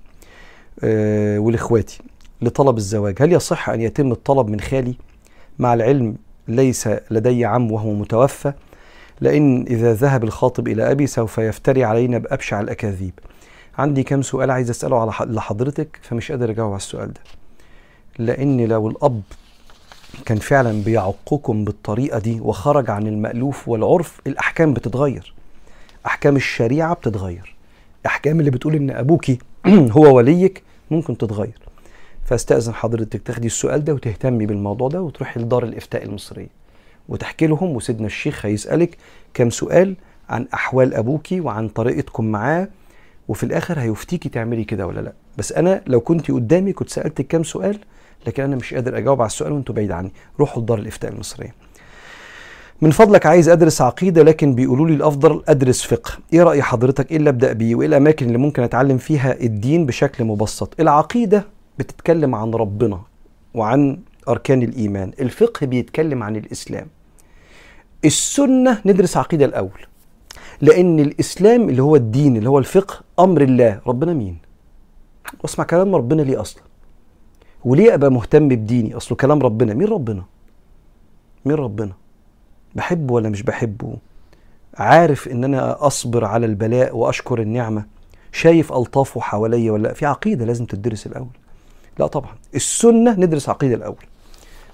أه 0.83 1.39
ولاخواتي 1.39 1.99
لطلب 2.41 2.77
الزواج 2.77 3.15
هل 3.21 3.33
يصح 3.33 3.69
أن 3.69 3.81
يتم 3.81 4.11
الطلب 4.11 4.47
من 4.47 4.59
خالي؟ 4.59 4.95
مع 5.61 5.73
العلم 5.73 6.15
ليس 6.47 6.89
لدي 7.11 7.45
عم 7.45 7.71
وهو 7.71 7.93
متوفى 7.93 8.53
لإن 9.21 9.65
إذا 9.67 9.93
ذهب 9.93 10.23
الخاطب 10.23 10.67
إلى 10.67 10.91
أبي 10.91 11.07
سوف 11.07 11.37
يفتري 11.37 11.83
علينا 11.83 12.17
بأبشع 12.17 12.59
الأكاذيب. 12.59 13.13
عندي 13.77 14.03
كم 14.03 14.21
سؤال 14.21 14.51
عايز 14.51 14.69
أسأله 14.69 15.01
على 15.01 15.33
لحضرتك 15.33 15.99
فمش 16.01 16.31
قادر 16.31 16.49
أجاوب 16.49 16.69
على 16.69 16.77
السؤال 16.77 17.13
ده. 17.13 17.21
لأن 18.19 18.65
لو 18.65 18.87
الأب 18.87 19.21
كان 20.25 20.37
فعلا 20.37 20.83
بيعقكم 20.83 21.65
بالطريقة 21.65 22.19
دي 22.19 22.39
وخرج 22.39 22.89
عن 22.89 23.07
المألوف 23.07 23.69
والعرف 23.69 24.21
الأحكام 24.27 24.73
بتتغير. 24.73 25.33
أحكام 26.05 26.35
الشريعة 26.35 26.93
بتتغير. 26.93 27.55
أحكام 28.05 28.39
اللي 28.39 28.51
بتقول 28.51 28.75
إن 28.75 28.89
ابوكي 28.89 29.39
هو 29.97 30.15
وليك 30.15 30.63
ممكن 30.91 31.17
تتغير. 31.17 31.70
فاستأذن 32.31 32.73
حضرتك 32.73 33.21
تاخدي 33.21 33.47
السؤال 33.47 33.83
ده 33.83 33.93
وتهتمي 33.93 34.45
بالموضوع 34.45 34.89
ده 34.89 35.01
وتروحي 35.01 35.39
لدار 35.39 35.63
الإفتاء 35.63 36.03
المصرية. 36.03 36.47
وتحكي 37.09 37.47
لهم 37.47 37.75
وسيدنا 37.75 38.05
الشيخ 38.07 38.45
هيسألك 38.45 38.97
كم 39.33 39.49
سؤال 39.49 39.95
عن 40.29 40.47
أحوال 40.53 40.93
ابوكي 40.93 41.41
وعن 41.41 41.67
طريقتكم 41.67 42.25
معاه 42.25 42.67
وفي 43.27 43.43
الآخر 43.43 43.79
هيفتيكي 43.79 44.29
تعملي 44.29 44.63
كده 44.63 44.87
ولا 44.87 45.01
لأ. 45.01 45.13
بس 45.37 45.51
أنا 45.53 45.81
لو 45.87 45.99
كنت 45.99 46.31
قدامي 46.31 46.73
كنت 46.73 46.89
سألتك 46.89 47.27
كام 47.27 47.43
سؤال 47.43 47.77
لكن 48.27 48.43
أنا 48.43 48.55
مش 48.55 48.73
قادر 48.73 48.97
أجاوب 48.97 49.21
على 49.21 49.27
السؤال 49.27 49.51
وأنتوا 49.51 49.75
بعيد 49.75 49.91
عني. 49.91 50.11
روحوا 50.39 50.61
لدار 50.63 50.79
الإفتاء 50.79 51.11
المصرية. 51.11 51.55
من 52.81 52.91
فضلك 52.91 53.25
عايز 53.25 53.49
أدرس 53.49 53.81
عقيدة 53.81 54.23
لكن 54.23 54.55
بيقولوا 54.55 54.87
لي 54.87 54.93
الأفضل 54.93 55.43
أدرس 55.47 55.83
فقه. 55.83 56.11
إيه 56.33 56.43
رأي 56.43 56.61
حضرتك؟ 56.61 57.11
إيه 57.11 57.17
اللي 57.17 57.29
أبدأ 57.29 57.53
بيه؟ 57.53 57.75
وإيه 57.75 57.87
الأماكن 57.87 58.25
اللي 58.27 58.37
ممكن 58.37 58.63
أتعلم 58.63 58.97
فيها 58.97 59.39
الدين 59.41 59.85
بشكل 59.85 60.23
مبسط؟ 60.23 60.79
العقيدة 60.79 61.60
بتتكلم 61.79 62.35
عن 62.35 62.51
ربنا 62.51 63.01
وعن 63.53 63.99
أركان 64.29 64.61
الإيمان. 64.63 65.11
الفقه 65.19 65.65
بيتكلم 65.65 66.23
عن 66.23 66.35
الإسلام. 66.35 66.87
السنة 68.05 68.81
ندرس 68.85 69.17
عقيدة 69.17 69.45
الأول 69.45 69.85
لأن 70.61 70.99
الإسلام 70.99 71.69
اللي 71.69 71.81
هو 71.81 71.95
الدين 71.95 72.37
اللي 72.37 72.49
هو 72.49 72.59
الفقه 72.59 73.01
أمر 73.19 73.41
الله. 73.41 73.81
ربنا 73.87 74.13
مين؟ 74.13 74.37
واسمع 75.43 75.65
كلام 75.65 75.95
ربنا 75.95 76.21
ليه 76.21 76.41
أصلا؟ 76.41 76.63
وليه 77.65 77.93
أبقى 77.93 78.11
مهتم 78.11 78.47
بديني؟ 78.47 78.95
أصله 78.97 79.17
كلام 79.17 79.39
ربنا. 79.39 79.73
مين 79.73 79.87
ربنا؟ 79.87 80.23
مين 81.45 81.55
ربنا؟ 81.55 81.91
بحبه 82.75 83.13
ولا 83.13 83.29
مش 83.29 83.41
بحبه؟ 83.41 83.97
عارف 84.77 85.27
إن 85.27 85.43
أنا 85.43 85.87
أصبر 85.87 86.25
على 86.25 86.45
البلاء 86.45 86.97
وأشكر 86.97 87.41
النعمة؟ 87.41 87.85
شايف 88.31 88.73
ألطافه 88.73 89.21
حواليا 89.21 89.71
ولا 89.71 89.93
في 89.93 90.05
عقيدة 90.05 90.45
لازم 90.45 90.65
تدرس 90.65 91.07
الأول. 91.07 91.37
لا 92.01 92.07
طبعا. 92.07 92.31
السنة 92.55 93.11
ندرس 93.19 93.49
عقيدة 93.49 93.75
الأول. 93.75 94.05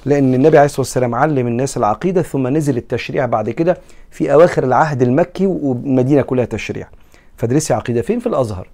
لأن 0.05 0.33
النبي 0.33 0.57
عليه 0.57 0.65
الصلاة 0.65 0.81
والسلام 0.81 1.15
علم 1.15 1.47
الناس 1.47 1.77
العقيدة 1.77 2.21
ثم 2.21 2.47
نزل 2.47 2.77
التشريع 2.77 3.25
بعد 3.25 3.49
كده 3.49 3.77
في 4.11 4.33
أواخر 4.33 4.63
العهد 4.63 5.01
المكي 5.01 5.47
والمدينة 5.47 6.21
كلها 6.21 6.45
تشريع. 6.45 6.87
فادرسي 7.37 7.73
عقيدة 7.73 8.01
فين؟ 8.01 8.19
في 8.19 8.27
الأزهر. 8.27 8.67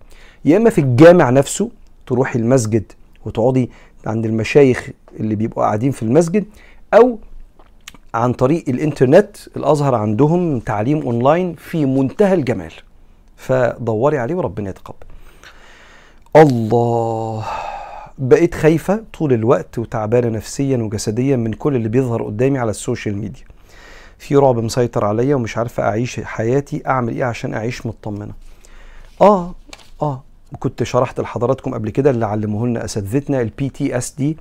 يا 0.45 0.57
إما 0.57 0.69
في 0.69 0.81
الجامع 0.81 1.29
نفسه 1.29 1.69
تروحي 2.07 2.39
المسجد 2.39 2.83
وتقعدي 3.25 3.69
عند 4.05 4.25
المشايخ 4.25 4.89
اللي 5.19 5.35
بيبقوا 5.35 5.63
قاعدين 5.63 5.91
في 5.91 6.03
المسجد 6.03 6.45
أو 6.93 7.19
عن 8.13 8.33
طريق 8.33 8.63
الإنترنت 8.69 9.37
الأزهر 9.57 9.95
عندهم 9.95 10.59
تعليم 10.59 11.01
أونلاين 11.01 11.55
في 11.55 11.85
منتهى 11.85 12.33
الجمال. 12.33 12.73
فدوري 13.37 14.17
عليه 14.17 14.35
وربنا 14.35 14.69
يتقبل. 14.69 14.95
الله. 16.35 17.45
بقيت 18.17 18.55
خايفة 18.55 19.03
طول 19.13 19.33
الوقت 19.33 19.79
وتعبانة 19.79 20.27
نفسيا 20.29 20.77
وجسديا 20.77 21.35
من 21.35 21.53
كل 21.53 21.75
اللي 21.75 21.89
بيظهر 21.89 22.23
قدامي 22.23 22.59
على 22.59 22.69
ال 22.69 22.76
social 22.76 23.17
media. 23.17 23.43
في 24.17 24.35
رعب 24.35 24.59
مسيطر 24.59 25.05
عليا 25.05 25.35
ومش 25.35 25.57
عارفة 25.57 25.83
أعيش 25.83 26.19
حياتي 26.19 26.83
أعمل 26.87 27.15
إيه 27.15 27.23
عشان 27.23 27.53
أعيش 27.53 27.85
مطمنة؟ 27.85 28.33
آه 29.21 29.55
آه 30.01 30.23
كنت 30.59 30.83
شرحت 30.83 31.19
لحضراتكم 31.19 31.73
قبل 31.73 31.89
كده 31.89 32.09
اللي 32.09 32.25
علموه 32.25 32.67
لنا 32.67 32.85
اساتذتنا 32.85 33.49
PTSD 33.81 34.37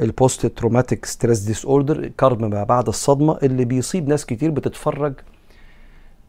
ال 0.00 0.09
post 0.09 0.46
traumatic 0.46 1.06
stress 1.06 1.38
disorder 1.38 2.06
كرب 2.08 2.40
ما 2.40 2.64
بعد 2.64 2.88
الصدمة 2.88 3.38
اللي 3.42 3.64
بيصيب 3.64 4.08
ناس 4.08 4.26
كتير 4.26 4.50
بتتفرج 4.50 5.14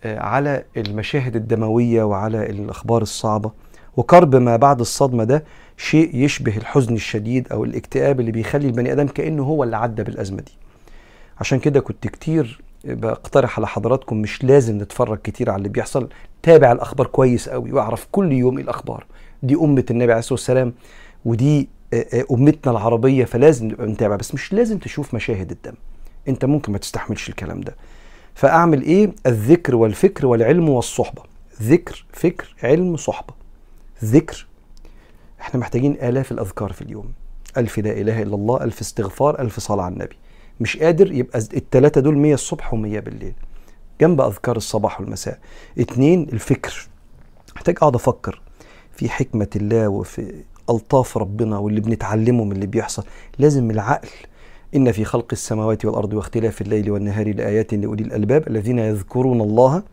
آه، 0.03 0.19
على 0.19 0.63
المشاهد 0.77 1.35
الدموية 1.35 2.03
وعلى 2.03 2.49
الأخبار 2.49 3.01
الصعبة. 3.01 3.51
وكرب 3.97 4.35
ما 4.35 4.55
بعد 4.55 4.79
الصدمة 4.79 5.23
ده 5.23 5.43
شيء 5.77 6.15
يشبه 6.15 6.57
الحزن 6.57 6.95
الشديد 6.95 7.47
أو 7.51 7.63
الاكتئاب 7.63 8.19
اللي 8.19 8.31
بيخلي 8.31 8.67
البني 8.67 8.91
آدم 8.91 9.07
كأنه 9.07 9.43
هو 9.43 9.63
اللي 9.63 9.77
عدى 9.77 10.03
بالأزمة 10.03 10.41
دي. 10.41 10.51
عشان 11.39 11.59
كده 11.59 11.79
كنت 11.79 12.07
كتير 12.07 12.61
بقترح 12.85 13.57
على 13.59 13.67
حضراتكم 13.67 14.17
مش 14.17 14.43
لازم 14.43 14.77
نتفرج 14.77 15.17
كتير 15.23 15.49
على 15.49 15.57
اللي 15.57 15.69
بيحصل 15.69 16.09
تابع 16.43 16.71
الأخبار 16.71 17.07
كويس 17.07 17.49
قوي 17.49 17.71
وأعرف 17.71 18.07
كل 18.11 18.31
يوم 18.31 18.57
إيه 18.57 18.63
الأخبار. 18.63 19.05
دي 19.43 19.55
أمة 19.55 19.85
النبي 19.91 20.11
عليه 20.11 20.19
الصلاة 20.19 20.33
والسلام 20.33 20.73
ودي 21.25 21.69
أمتنا 22.31 22.71
العربية 22.71 23.25
فلازم 23.25 23.67
نبقى 23.67 23.87
نتابع 23.87 24.15
بس 24.15 24.33
مش 24.33 24.53
لازم 24.53 24.77
تشوف 24.77 25.13
مشاهد 25.13 25.51
الدم. 25.51 25.73
أنت 26.27 26.45
ممكن 26.45 26.71
ما 26.71 26.77
تستحملش 26.77 27.29
الكلام 27.29 27.61
ده. 27.61 27.75
فأعمل 28.35 28.81
إيه؟ 28.81 29.11
الذكر 29.25 29.75
والفكر 29.75 30.25
والعلم 30.25 30.69
والصحبة. 30.69 31.21
ذكر 31.61 32.05
فكر 32.13 32.55
علم 32.63 32.97
صحبة. 32.97 33.33
ذكر. 34.05 34.47
إحنا 35.41 35.59
محتاجين 35.59 35.91
آلاف 35.91 36.31
الأذكار 36.31 36.73
في 36.73 36.81
اليوم. 36.81 37.13
ألف 37.57 37.79
لا 37.79 37.91
إله 37.91 38.21
إلا 38.21 38.35
الله 38.35 38.63
ألف 38.63 38.81
استغفار 38.81 39.41
ألف 39.41 39.59
صلاة 39.59 39.83
على 39.83 39.93
النبي. 39.93 40.15
مش 40.59 40.77
قادر 40.77 41.11
يبقى 41.11 41.39
التلاتة 41.39 42.01
دول 42.01 42.17
100 42.17 42.33
الصبح 42.33 42.71
و100 42.71 42.75
بالليل. 42.75 43.33
جنب 44.01 44.21
أذكار 44.21 44.57
الصباح 44.57 45.01
والمساء. 45.01 45.39
اتنين 45.79 46.27
الفكر. 46.33 46.87
محتاج 47.55 47.75
أقعد 47.77 47.95
أفكر 47.95 48.41
في 48.91 49.09
حكمة 49.09 49.49
الله 49.55 49.87
وفي 49.87 50.33
ألطاف 50.69 51.17
ربنا 51.17 51.57
واللي 51.57 51.81
بنتعلمه 51.81 52.43
من 52.43 52.51
اللي 52.51 52.65
بيحصل. 52.67 53.03
لازم 53.39 53.71
العقل. 53.71 54.09
إن 54.75 54.91
في 54.91 55.05
خلق 55.05 55.27
السماوات 55.31 55.85
والأرض 55.85 56.13
واختلاف 56.13 56.61
الليل 56.61 56.91
والنهار 56.91 57.35
لآيات 57.35 57.73
لأولي 57.73 58.03
الألباب 58.03 58.47
الذين 58.47 58.79
يذكرون 58.79 59.41
الله 59.41 59.83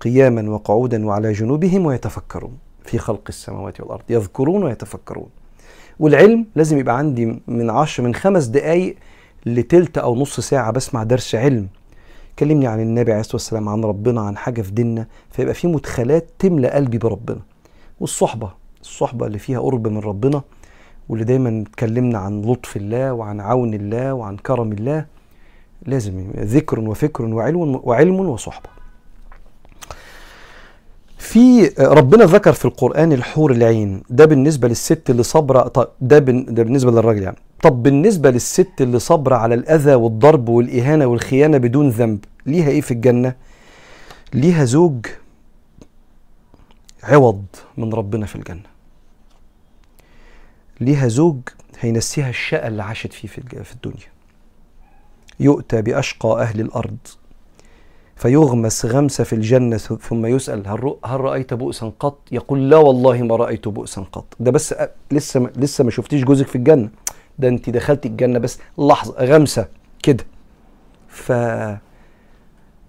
قياما 0.00 0.50
وقعودا 0.50 1.06
وعلى 1.06 1.32
جنوبهم 1.32 1.86
ويتفكرون. 1.86 2.58
في 2.84 2.98
خلق 2.98 3.22
السماوات 3.28 3.80
والأرض 3.80 4.02
يذكرون 4.10 4.64
ويتفكرون. 4.64 5.28
والعلم 5.98 6.46
لازم 6.56 6.78
يبقى 6.78 6.98
عندي 6.98 7.42
من 7.46 7.70
عشر 7.70 8.02
من 8.02 8.14
خمس 8.14 8.44
دقايق 8.44 8.96
لتلت 9.46 9.98
أو 9.98 10.16
نص 10.16 10.40
ساعة 10.40 10.70
بسمع 10.70 11.02
درس 11.02 11.34
علم. 11.34 11.68
كلمني 12.38 12.66
عن 12.66 12.80
النبي 12.80 13.12
عليه 13.12 13.20
الصلاة 13.20 13.36
والسلام 13.36 13.68
عن 13.68 13.84
ربنا 13.84 14.20
عن 14.20 14.36
حاجة 14.36 14.62
في 14.62 14.70
ديننا 14.70 15.06
فيبقى 15.30 15.54
في 15.54 15.66
مدخلات 15.66 16.28
تملى 16.38 16.68
قلبي 16.68 16.98
بربنا. 16.98 17.40
والصحبة 18.00 18.52
الصحبة 18.80 19.26
اللي 19.26 19.38
فيها 19.38 19.60
قرب 19.60 19.88
من 19.88 19.98
ربنا 19.98 20.42
واللي 21.08 21.24
دايما 21.24 21.64
اتكلمنا 21.68 22.18
عن 22.18 22.42
لطف 22.42 22.76
الله 22.76 23.12
وعن 23.12 23.40
عون 23.40 23.74
الله 23.74 24.14
وعن 24.14 24.36
كرم 24.36 24.72
الله 24.72 25.06
لازم 25.86 26.30
ذكر 26.36 26.80
وفكر 26.80 27.24
وعلم 27.24 27.80
وعلم 27.84 28.20
وصحبة. 28.20 28.77
في 31.18 31.66
ربنا 31.78 32.24
ذكر 32.24 32.52
في 32.52 32.64
القرآن 32.64 33.12
الحور 33.12 33.52
العين. 33.52 34.02
ده 34.10 34.24
بالنسبة 34.24 34.68
للست 34.68 35.10
اللي 35.10 35.22
صبرة 35.22 35.88
ده, 36.00 36.18
ده 36.18 36.62
بالنسبة 36.62 36.90
للراجل 36.90 37.22
يعني. 37.22 37.36
طب 37.62 37.82
بالنسبة 37.82 38.30
للست 38.30 38.72
اللي 38.80 38.98
صبرة 38.98 39.36
على 39.36 39.54
الأذى 39.54 39.94
والضرب 39.94 40.48
والإهانة 40.48 41.06
والخيانة 41.06 41.58
بدون 41.58 41.88
ذنب 41.88 42.24
ليها 42.46 42.68
إيه 42.68 42.80
في 42.80 42.90
الجنة؟ 42.90 43.34
ليها 44.34 44.64
زوج 44.64 45.06
عوض 47.02 47.44
من 47.76 47.92
ربنا 47.94 48.26
في 48.26 48.36
الجنة. 48.36 48.62
ليها 50.80 51.08
زوج 51.08 51.40
هينسيها 51.80 52.28
الشقة 52.30 52.68
اللي 52.68 52.82
عاشت 52.82 53.12
فيه 53.12 53.28
في 53.28 53.72
الدنيا. 53.74 54.06
يؤتى 55.40 55.82
بأشقى 55.82 56.42
أهل 56.42 56.60
الأرض. 56.60 56.96
فيغمس 58.18 58.86
غمسة 58.86 59.24
في 59.24 59.32
الجنة 59.32 59.76
ثم 59.76 60.26
يسأل 60.26 60.68
هل, 60.68 60.94
هل 61.04 61.20
رأيت 61.20 61.54
بؤسا 61.54 61.92
قط؟ 62.00 62.18
يقول 62.32 62.70
لا 62.70 62.76
والله 62.76 63.22
ما 63.22 63.36
رأيت 63.36 63.68
بؤسا 63.68 64.04
قط. 64.12 64.24
ده 64.40 64.50
بس 64.50 64.74
لسه 65.10 65.50
لسه 65.56 65.84
ما 65.84 65.90
شفتيش 65.90 66.24
جوزك 66.24 66.46
في 66.46 66.56
الجنة. 66.56 66.88
ده 67.38 67.48
انت 67.48 67.70
دخلت 67.70 68.06
الجنة 68.06 68.38
بس 68.38 68.58
لحظة 68.78 69.24
غمسة 69.24 69.68
كده. 70.02 70.24
ف 71.08 71.32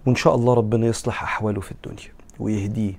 وإن 0.06 0.14
شاء 0.16 0.34
الله 0.34 0.54
ربنا 0.54 0.86
يصلح 0.86 1.22
أحواله 1.22 1.60
في 1.60 1.72
الدنيا 1.72 2.12
ويهديه 2.40 2.94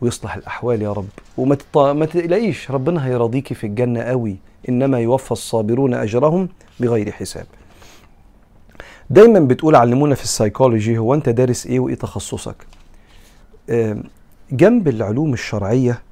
ويصلح 0.00 0.36
الأحوال 0.36 0.82
يا 0.82 0.92
رب. 0.92 1.08
وما 1.38 1.54
تط... 1.54 1.78
ما 1.78 2.06
تلاقيش 2.06 2.70
ربنا 2.70 3.06
هيرضيكي 3.06 3.54
في 3.54 3.66
الجنة 3.66 4.00
قوي. 4.00 4.36
إنما 4.68 5.00
يوفى 5.00 5.32
الصابرون 5.32 5.94
أجرهم 5.94 6.48
بغير 6.80 7.12
حساب. 7.12 7.46
دايما 9.10 9.40
بتقول 9.40 9.76
علمونا 9.76 10.14
في 10.14 10.22
السايكولوجي 10.22 10.98
هو 10.98 11.14
أنت 11.14 11.28
دارس 11.28 11.66
إيه 11.66 11.80
وإيه 11.80 11.94
تخصصك. 11.94 12.56
جنب 14.52 14.88
العلوم 14.88 15.32
الشرعية 15.32 16.02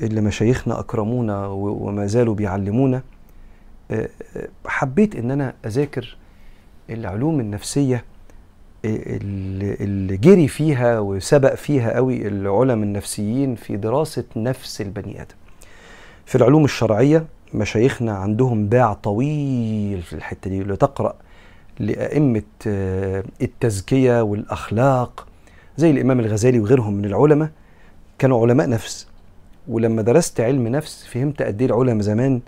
اللي 0.00 0.20
مشايخنا 0.20 0.80
أكرمونا 0.80 1.46
وما 1.46 2.06
زالوا 2.06 2.34
بيعلمونا 2.34 3.02
حبيت 4.66 5.16
إن 5.16 5.30
أنا 5.30 5.54
أذاكر 5.66 6.16
العلوم 6.90 7.40
النفسية 7.40 8.04
اللي 8.84 10.16
جري 10.16 10.48
فيها 10.48 10.98
وسبق 10.98 11.54
فيها 11.54 11.94
قوي 11.96 12.28
العلماء 12.28 12.84
النفسيين 12.86 13.54
في 13.54 13.76
دراسة 13.76 14.24
نفس 14.36 14.80
البني 14.80 15.22
آدم. 15.22 15.34
في 16.26 16.34
العلوم 16.34 16.64
الشرعية 16.64 17.24
مشايخنا 17.54 18.12
عندهم 18.16 18.66
باع 18.66 18.92
طويل 18.92 20.02
في 20.02 20.12
الحتة 20.12 20.50
دي 20.50 20.62
اللي 20.62 20.76
تقرا 20.76 21.14
لأئمة 21.80 22.42
آه، 22.66 23.24
التزكية 23.42 24.22
والأخلاق 24.22 25.26
زي 25.76 25.90
الإمام 25.90 26.20
الغزالي 26.20 26.60
وغيرهم 26.60 26.94
من 26.94 27.04
العلماء 27.04 27.50
كانوا 28.18 28.42
علماء 28.42 28.68
نفس. 28.68 29.06
ولما 29.68 30.02
درست 30.02 30.40
علم 30.40 30.68
نفس 30.68 31.06
فهمت 31.06 31.42
قد 31.42 31.60
إيه 31.62 31.68
العلماء 31.68 32.00
زمان 32.00 32.40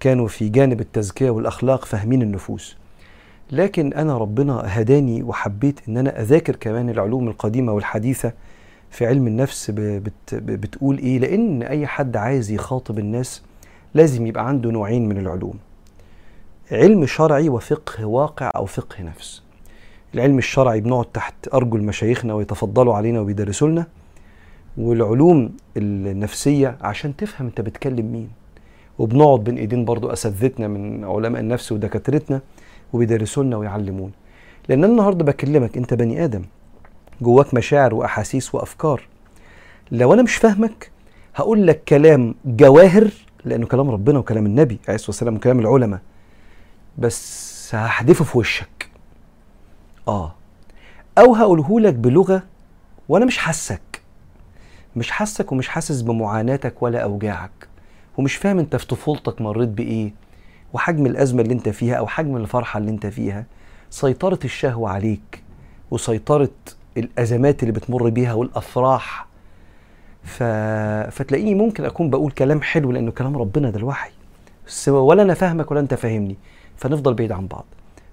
كانوا 0.00 0.28
في 0.28 0.48
جانب 0.48 0.80
التزكية 0.80 1.30
والأخلاق 1.30 1.84
فاهمين 1.84 2.22
النفوس. 2.22 2.76
لكن 3.52 3.92
أنا 3.92 4.18
ربنا 4.18 4.62
هداني 4.64 5.22
وحبيت 5.22 5.80
إن 5.88 5.96
أنا 5.96 6.20
أذاكر 6.22 6.56
كمان 6.56 6.90
العلوم 6.90 7.28
القديمة 7.28 7.72
والحديثة 7.72 8.32
في 8.90 9.06
علم 9.06 9.26
النفس 9.26 9.70
بتقول 10.32 10.98
إيه؟ 10.98 11.18
لأن 11.18 11.62
أي 11.62 11.86
حد 11.86 12.16
عايز 12.16 12.50
يخاطب 12.50 12.98
الناس 12.98 13.42
لازم 13.94 14.26
يبقى 14.26 14.48
عنده 14.48 14.70
نوعين 14.70 15.08
من 15.08 15.18
العلوم. 15.18 15.54
علم 16.72 17.06
شرعي 17.06 17.48
وفقه 17.48 18.04
واقع 18.04 18.50
أو 18.56 18.66
فقه 18.66 19.02
نفس. 19.02 19.42
العلم 20.14 20.38
الشرعي 20.38 20.80
بنقعد 20.80 21.04
تحت 21.04 21.34
أرجل 21.54 21.82
مشايخنا 21.82 22.34
ويتفضلوا 22.34 22.94
علينا 22.94 23.20
وبيدرسوا 23.20 23.68
لنا 23.68 23.86
والعلوم 24.76 25.52
النفسية 25.76 26.76
عشان 26.80 27.16
تفهم 27.16 27.46
أنت 27.46 27.60
بتكلم 27.60 28.12
مين. 28.12 28.30
وبنقعد 28.98 29.44
بين 29.44 29.56
إيدين 29.58 29.84
برضو 29.84 30.08
أساتذتنا 30.12 30.68
من 30.68 31.04
علماء 31.04 31.40
النفس 31.40 31.72
ودكاترتنا 31.72 32.40
وبيدرسوا 32.92 33.44
لنا 33.44 33.56
ويعلمونا. 33.56 34.12
لأن 34.68 34.84
أنا 34.84 34.92
النهارده 34.92 35.24
بكلمك 35.24 35.76
أنت 35.76 35.94
بني 35.94 36.24
آدم. 36.24 36.42
جواك 37.20 37.54
مشاعر 37.54 37.94
وأحاسيس 37.94 38.54
وأفكار. 38.54 39.02
لو 39.90 40.14
أنا 40.14 40.22
مش 40.22 40.36
فاهمك 40.36 40.90
هقول 41.34 41.66
لك 41.66 41.84
كلام 41.84 42.34
جواهر 42.44 43.10
لأنه 43.44 43.66
كلام 43.66 43.90
ربنا 43.90 44.18
وكلام 44.18 44.46
النبي 44.46 44.78
عليه 44.88 44.94
الصلاة 44.94 45.10
والسلام 45.10 45.36
وكلام 45.36 45.60
العلماء. 45.60 46.00
بس 46.98 47.74
هحدفه 47.74 48.24
في 48.24 48.38
وشك. 48.38 48.88
آه. 50.08 50.34
أو 51.18 51.34
هقوله 51.34 51.80
لك 51.80 51.94
بلغة 51.94 52.42
وأنا 53.08 53.24
مش 53.24 53.38
حاسك. 53.38 54.02
مش 54.96 55.10
حاسك 55.10 55.52
ومش 55.52 55.68
حاسس 55.68 56.00
بمعاناتك 56.00 56.82
ولا 56.82 56.98
أوجاعك. 56.98 57.68
ومش 58.18 58.36
فاهم 58.36 58.58
أنت 58.58 58.76
في 58.76 58.86
طفولتك 58.86 59.40
مريت 59.40 59.68
بإيه. 59.68 60.12
وحجم 60.72 61.06
الأزمة 61.06 61.42
اللي 61.42 61.54
أنت 61.54 61.68
فيها 61.68 61.94
أو 61.94 62.06
حجم 62.06 62.36
الفرحة 62.36 62.78
اللي 62.78 62.90
أنت 62.90 63.06
فيها 63.06 63.44
سيطره 63.90 64.38
الشهوة 64.44 64.90
عليك. 64.90 65.42
وسيطره 65.90 66.50
الأزمات 66.96 67.62
اللي 67.62 67.72
بتمر 67.72 68.08
بيها 68.08 68.32
والأفراح. 68.32 69.26
ف... 70.24 70.42
فتلاقيني 71.10 71.54
ممكن 71.54 71.84
أكون 71.84 72.10
بقول 72.10 72.32
كلام 72.32 72.62
حلو 72.62 72.92
لأنه 72.92 73.10
كلام 73.10 73.36
ربنا 73.36 73.70
ده 73.70 73.78
الوحي. 73.78 74.10
ولا 74.88 75.22
أنا 75.22 75.34
فاهمك 75.34 75.70
ولا 75.70 75.80
أنت 75.80 75.94
فاهمني. 75.94 76.36
فنفضل 76.82 77.14
بعيد 77.14 77.32
عن 77.32 77.46
بعض. 77.46 77.64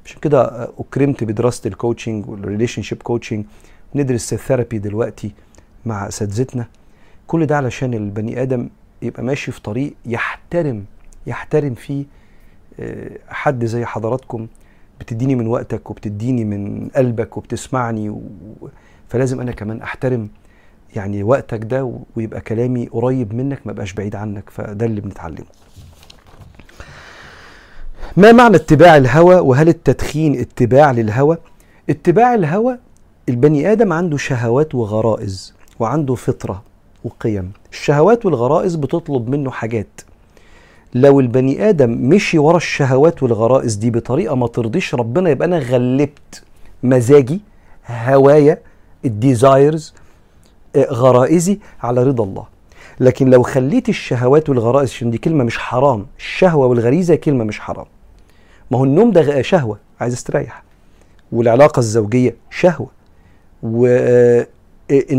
عشان 0.06 0.20
كده 0.22 0.42
آه، 0.42 0.70
أكرمت 0.80 1.24
بدراسه 1.24 1.68
ال 1.68 1.75
coaching 1.75 2.30
وال 2.30 2.82
relationship 2.82 3.04
coaching 3.04 3.46
ندرس 3.96 4.34
ال 4.34 4.39
therapy 4.39 4.78
دلوقتي 4.78 5.32
مع 5.86 6.08
اساتذتنا 6.08 6.68
كل 7.28 7.46
ده 7.46 7.58
علشان 7.58 7.94
البني 7.94 8.42
آدم 8.42 8.70
يبقى 9.02 9.24
ماشي 9.24 9.52
في 9.52 9.62
طريق 9.62 9.94
يحترم 10.06 10.86
يحترم 11.28 11.74
فيه 11.74 12.06
آه، 12.80 13.18
حد 13.30 13.66
زي 13.66 13.86
حضراتكم. 13.86 14.48
بتديني 15.00 15.36
من 15.36 15.48
وقتك 15.48 15.90
وبتديني 15.92 16.46
من 16.46 16.90
قلبك 16.96 17.38
وبتسمعني 17.38 18.10
و... 18.10 18.22
فلازم 19.10 19.42
أنا 19.42 19.52
كمان 19.52 19.82
أحترم 19.82 20.30
يعني 20.96 21.24
وقتك 21.24 21.64
ده 21.64 22.02
ويبقى 22.16 22.42
كلامي 22.42 22.86
قريب 22.88 23.34
منك 23.34 23.68
ما 23.68 23.74
بقاش 23.74 23.94
بعيد 23.94 24.16
عنك. 24.16 24.50
فده 24.50 24.86
اللي 24.86 25.02
بنتعلمه. 25.02 25.46
ما 28.18 28.32
معنى 28.32 28.56
اتباع 28.56 28.98
الهوى 28.98 29.36
وهل 29.36 29.68
التدخين 29.68 30.40
اتباع 30.40 30.92
للهوى؟ 30.92 31.38
اتباع 31.90 32.34
الهوى 32.36 32.78
البني 33.30 33.72
آدم 33.72 33.94
عنده 33.94 34.18
شهوات 34.18 34.76
وغرائز 34.76 35.54
وعنده 35.80 36.16
فطرة 36.16 36.64
وقيم. 37.04 37.52
الشهوات 37.72 38.26
والغرائز 38.26 38.76
بتطلب 38.76 39.30
منه 39.30 39.52
حاجات. 39.52 40.02
لو 40.94 41.20
البني 41.20 41.70
آدم 41.70 41.90
مشي 41.90 42.40
ورا 42.40 42.58
الشهوات 42.58 43.24
والغرائز 43.24 43.76
دي 43.76 43.92
بطريقة 43.92 44.36
ما 44.36 44.48
ترضيش 44.48 44.96
ربنا 44.96 45.30
يبقى 45.30 45.48
أنا 45.48 45.60
غلبت 45.60 46.44
مزاجي 46.84 47.42
هوايا 47.90 48.58
الديزايرز 49.06 49.94
غرائزي 50.78 51.60
على 51.84 52.04
رضا 52.04 52.24
الله. 52.24 52.46
لكن 53.00 53.30
لو 53.30 53.44
خليت 53.44 53.90
الشهوات 53.90 54.50
والغرائز 54.50 54.90
عشان 54.90 55.12
دي 55.12 55.18
كلمة 55.18 55.44
مش 55.44 55.58
حرام 55.58 56.06
الشهوة 56.18 56.66
والغريزة 56.66 57.16
كلمة 57.16 57.44
مش 57.44 57.60
حرام. 57.60 57.86
ما 58.72 58.78
هو 58.78 58.84
النوم 58.84 59.12
ده 59.12 59.42
شهوة 59.42 59.78
عايز 60.02 60.14
استريح. 60.14 60.64
والعلاقة 61.32 61.80
الزوجية 61.80 62.36
شهوة. 62.50 62.88
وان 63.64 64.46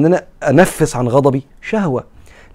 أنا 0.05 0.25
أنفس 0.49 0.97
عن 0.97 1.09
غضبي 1.09 1.43
شهوة. 1.63 2.05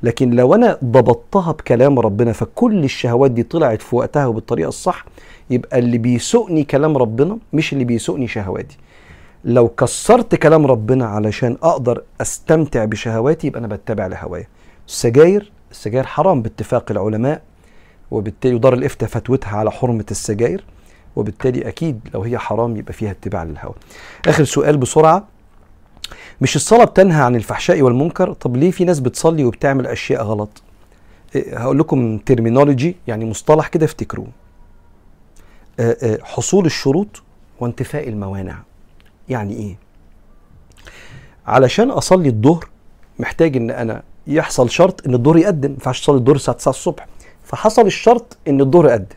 لكن 0.04 0.32
لو 0.32 0.56
أنا 0.56 0.78
ضبطتها 0.84 1.52
بكلام 1.52 2.00
ربنا 2.00 2.32
فكل 2.34 2.84
الشهوات 2.84 3.32
دي 3.32 3.44
طلعت 3.44 3.82
في 3.82 3.96
وقتها 3.96 4.26
وبالطريقة 4.26 4.68
الصح 4.70 5.06
يبقى 5.50 5.80
اللي 5.80 5.98
بيسوقني 5.98 6.64
كلام 6.64 6.98
ربنا 6.98 7.38
مش 7.54 7.74
اللي 7.74 7.84
بيسوقني 7.84 8.28
شهواتي. 8.28 8.78
لو 9.46 9.68
كسرت 9.68 10.36
كلام 10.36 10.66
ربنا 10.66 11.06
علشان 11.06 11.58
أقدر 11.64 12.04
أستمتع 12.22 12.86
بشهواتي 12.86 13.48
يبقى 13.48 13.60
أنا 13.60 13.68
بتبع 13.68 14.08
لهوايا. 14.08 14.48
السجاير 14.88 15.52
السجاير 15.72 16.06
حرام 16.06 16.42
باتفاق 16.42 16.92
العلماء 16.92 17.42
وبالتالي 18.12 18.58
دار 18.58 18.74
الإفتاء 18.74 19.10
فتوتها 19.10 19.58
على 19.58 19.72
حرمة 19.72 20.06
السجاير. 20.12 20.64
وبالتالي 21.16 21.68
أكيد 21.68 22.00
لو 22.14 22.22
هي 22.24 22.38
حرام 22.38 22.78
يبقى 22.78 22.94
فيها 22.94 23.12
اتباع 23.12 23.44
للهوى. 23.44 23.74
آخر 24.28 24.44
سؤال 24.44 24.78
بسرعة. 24.78 25.28
مش 26.42 26.56
الصلاة 26.56 26.86
بتنهى 26.86 27.22
عن 27.24 27.36
الفحشاء 27.36 27.82
والمنكر؟ 27.82 28.34
طب 28.34 28.58
ليه 28.58 28.72
في 28.72 28.84
ناس 28.86 29.00
بتصلي 29.00 29.44
وبتعمل 29.46 29.88
أشياء 29.88 30.24
غلط؟ 30.24 30.62
إيه 31.36 31.58
هقول 31.60 31.80
لكم 31.80 32.18
ترمينولوجي 32.18 32.96
يعني 33.08 33.26
مصطلح 33.26 33.68
كده 33.68 33.86
افتكروه. 33.86 34.28
حصول 36.24 36.66
الشروط 36.66 37.22
وانتفاء 37.60 38.10
الموانع. 38.10 38.58
يعني 39.30 39.54
إيه؟ 39.54 39.78
علشان 41.48 41.92
أصلي 41.92 42.30
الظهر 42.30 42.70
محتاج 43.20 43.58
إن 43.58 43.72
أنا 43.72 44.04
يحصل 44.28 44.70
شرط 44.70 45.08
إن 45.08 45.14
الظهر 45.14 45.38
يقدم 45.38 45.70
ما 45.70 45.74
ينفعش 45.74 46.02
اصلي 46.02 46.16
الظهر 46.16 46.36
الساعة 46.36 46.58
9 46.58 46.70
الصبح. 46.70 47.08
فحصل 47.44 47.86
الشرط 47.86 48.38
إن 48.48 48.62
الظهر 48.62 48.86
يقدم. 48.86 49.16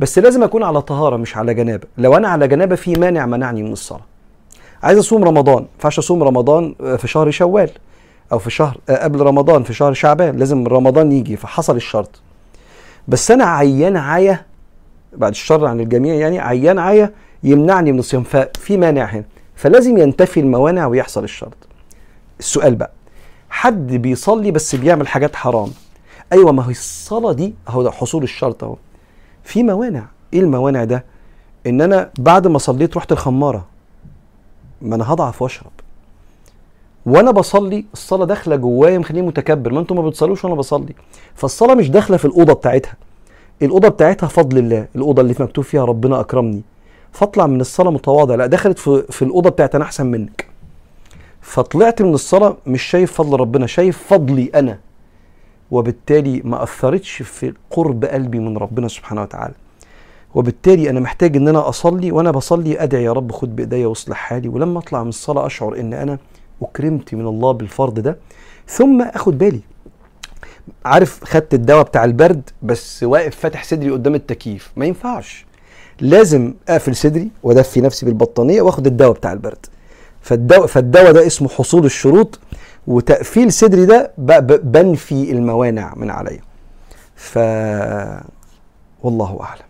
بس 0.00 0.18
لازم 0.18 0.42
أكون 0.42 0.62
على 0.62 0.82
طهارة 0.82 1.16
مش 1.16 1.36
على 1.36 1.54
جنابة. 1.54 1.86
لو 1.98 2.16
أنا 2.16 2.28
على 2.28 2.48
جنابة 2.48 2.76
في 2.76 2.92
مانع 2.92 3.26
منعني 3.26 3.62
من 3.62 3.72
الصلاة. 3.72 4.00
عايز 4.82 4.98
أصوم 4.98 5.24
رمضان 5.24 5.62
ما 5.62 5.68
ينفعش 5.74 5.98
أصوم 5.98 6.22
رمضان 6.22 6.74
في 6.98 7.08
شهر 7.08 7.30
شوال 7.30 7.70
أو 8.32 8.38
في 8.38 8.50
شهر 8.50 8.76
قبل 8.88 9.20
رمضان 9.20 9.62
في 9.62 9.74
شهر 9.74 9.92
شعبان. 9.92 10.36
لازم 10.36 10.66
رمضان 10.66 11.12
يجي 11.12 11.36
فحصل 11.36 11.76
الشرط. 11.76 12.20
بس 13.08 13.30
أنا 13.30 13.44
عيان 13.44 13.96
عيا 13.96 14.46
بعد 15.12 15.30
الشر 15.30 15.66
عن 15.66 15.80
الجميع 15.80 16.14
يعني 16.14 16.38
عيان 16.38 16.78
عيا 16.78 17.12
يمنعني 17.42 17.92
من 17.92 17.98
الصيام 17.98 18.22
ففي 18.22 18.76
مانع 18.76 19.04
هنا. 19.04 19.24
فلازم 19.56 19.98
ينتفي 19.98 20.40
الموانع 20.40 20.86
ويحصل 20.86 21.24
الشرط. 21.24 21.56
السؤال 22.38 22.74
بقى 22.74 22.90
حد 23.50 23.86
بيصلي 23.92 24.50
بس 24.50 24.74
بيعمل 24.74 25.08
حاجات 25.08 25.36
حرام؟ 25.36 25.70
أيوه 26.32 26.52
ما 26.52 26.66
هي 26.66 26.70
الصلاة 26.70 27.32
دي 27.32 27.54
اهو 27.68 27.90
حصول 27.90 28.22
الشرط 28.22 28.64
أهو. 28.64 28.76
في 29.44 29.62
موانع. 29.62 30.06
إيه 30.34 30.40
الموانع 30.40 30.84
ده؟ 30.84 31.04
إن 31.66 31.80
أنا 31.80 32.10
بعد 32.18 32.46
ما 32.46 32.58
صليت 32.58 32.96
رحت 32.96 33.12
الخمارة. 33.12 33.66
ما 34.82 34.94
أنا 34.94 35.12
هضعف 35.12 35.42
وأشرب. 35.42 35.70
وأنا 37.06 37.30
بصلي 37.30 37.84
الصلاة 37.92 38.24
داخلة 38.24 38.56
جوايا 38.56 38.98
مخليني 38.98 39.26
متكبر. 39.26 39.72
ما 39.72 39.80
أنتم 39.80 39.96
ما 39.96 40.08
بتصلوش 40.08 40.44
وأنا 40.44 40.54
بصلي. 40.54 40.94
فالصلاة 41.34 41.74
مش 41.74 41.90
داخلة 41.90 42.16
في 42.16 42.24
الأوضة 42.24 42.52
بتاعتها. 42.52 42.94
الأوضة 43.62 43.88
بتاعتها 43.88 44.26
فضل 44.26 44.58
الله. 44.58 44.86
الأوضة 44.96 45.22
اللي 45.22 45.34
مكتوب 45.40 45.64
فيها 45.64 45.84
ربنا 45.84 46.20
أكرمني. 46.20 46.62
فاطلع 47.12 47.46
من 47.46 47.60
الصلاة 47.60 47.90
متواضع. 47.90 48.34
لا 48.34 48.46
دخلت 48.46 48.78
في, 48.78 49.04
في 49.10 49.22
الأوضة 49.22 49.50
بتاعت 49.50 49.74
أنا 49.74 49.84
أحسن 49.84 50.06
منك. 50.06 50.46
فطلعت 51.40 52.02
من 52.02 52.14
الصلاة 52.14 52.56
مش 52.66 52.82
شايف 52.82 53.12
فضل 53.12 53.40
ربنا. 53.40 53.66
شايف 53.66 53.98
فضلي 53.98 54.50
أنا. 54.54 54.78
وبالتالي 55.70 56.42
ما 56.44 56.62
أثرتش 56.62 57.22
في 57.22 57.52
قرب 57.70 58.04
قلبي 58.04 58.38
من 58.38 58.56
ربنا 58.56 58.88
سبحانه 58.88 59.22
وتعالى. 59.22 59.54
وبالتالي 60.34 60.90
أنا 60.90 61.00
محتاج 61.00 61.36
إن 61.36 61.48
أنا 61.48 61.68
أصلي 61.68 62.12
وأنا 62.12 62.30
بصلي 62.30 62.82
أدعي 62.82 63.04
يا 63.04 63.12
رب 63.12 63.32
خد 63.32 63.56
بإيديا 63.56 63.86
واصلح 63.86 64.16
حالي 64.16 64.48
ولما 64.48 64.78
أطلع 64.78 65.02
من 65.02 65.08
الصلاة 65.08 65.46
أشعر 65.46 65.80
إن 65.80 65.92
أنا 65.92 66.18
أكرمت 66.62 67.14
من 67.14 67.26
الله 67.26 67.52
بالفرض 67.52 67.98
ده. 67.98 68.16
ثم 68.68 69.02
آخد 69.02 69.38
بالي 69.38 69.60
عارف 70.84 71.24
خدت 71.24 71.54
الدواء 71.54 71.82
بتاع 71.82 72.04
البرد 72.04 72.50
بس 72.62 73.02
واقف 73.02 73.36
فاتح 73.36 73.64
صدري 73.64 73.90
قدام 73.90 74.14
التكييف 74.14 74.72
ما 74.76 74.86
ينفعش. 74.86 75.46
لازم 76.00 76.54
أقفل 76.68 76.96
صدري 76.96 77.30
وأدفي 77.42 77.80
نفسي 77.80 78.06
بالبطانية 78.06 78.62
وآخد 78.62 78.86
الدواء 78.86 79.12
بتاع 79.12 79.32
البرد. 79.32 79.66
فالدواء 80.20 80.66
فالدواء 80.66 81.12
ده 81.12 81.26
اسمه 81.26 81.48
حصول 81.48 81.84
الشروط 81.84 82.38
وتقفيل 82.86 83.52
صدري 83.52 83.86
ده 83.86 84.12
بنفي 84.64 85.30
الموانع 85.30 85.94
من 85.96 86.10
عليا 86.10 86.40
ف 87.14 87.38
والله 89.02 89.38
أعلم. 89.42 89.62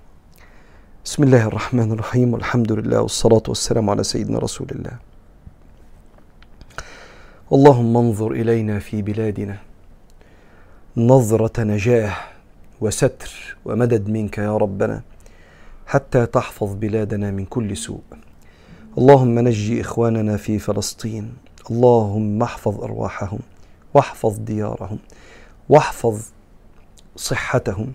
بسم 1.04 1.22
الله 1.22 1.46
الرحمن 1.46 1.92
الرحيم 1.92 2.34
والحمد 2.34 2.72
لله 2.72 3.00
والصلاة 3.00 3.42
والسلام 3.48 3.90
على 3.90 4.04
سيدنا 4.04 4.38
رسول 4.38 4.66
الله. 4.72 4.92
اللهم 7.52 7.96
انظر 7.96 8.30
إلينا 8.30 8.78
في 8.78 9.02
بلادنا. 9.02 9.56
نظرة 10.96 11.62
نجاح 11.62 12.32
وستر 12.80 13.56
ومدد 13.64 14.08
منك 14.08 14.38
يا 14.38 14.56
ربنا 14.56 15.02
حتى 15.86 16.26
تحفظ 16.26 16.74
بلادنا 16.74 17.30
من 17.30 17.44
كل 17.44 17.76
سوء. 17.76 18.00
اللهم 18.98 19.38
نجي 19.38 19.80
إخواننا 19.80 20.36
في 20.36 20.58
فلسطين. 20.58 21.32
اللهم 21.70 22.42
احفظ 22.42 22.84
أرواحهم 22.84 23.38
واحفظ 23.94 24.38
ديارهم 24.38 24.98
واحفظ 25.68 26.20
صحتهم 27.16 27.92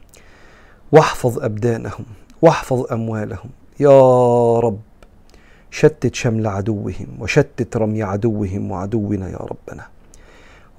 واحفظ 0.92 1.40
أبدانهم 1.40 2.06
واحفظ 2.42 2.86
أموالهم. 2.92 3.50
يا 3.80 4.60
رب 4.60 4.80
شتت 5.72 6.16
شمل 6.16 6.48
عدوهم 6.48 7.08
وشتت 7.20 7.78
رمي 7.78 8.04
عدوهم 8.04 8.72
وعدونا 8.72 9.30
يا 9.30 9.38
ربنا. 9.38 9.88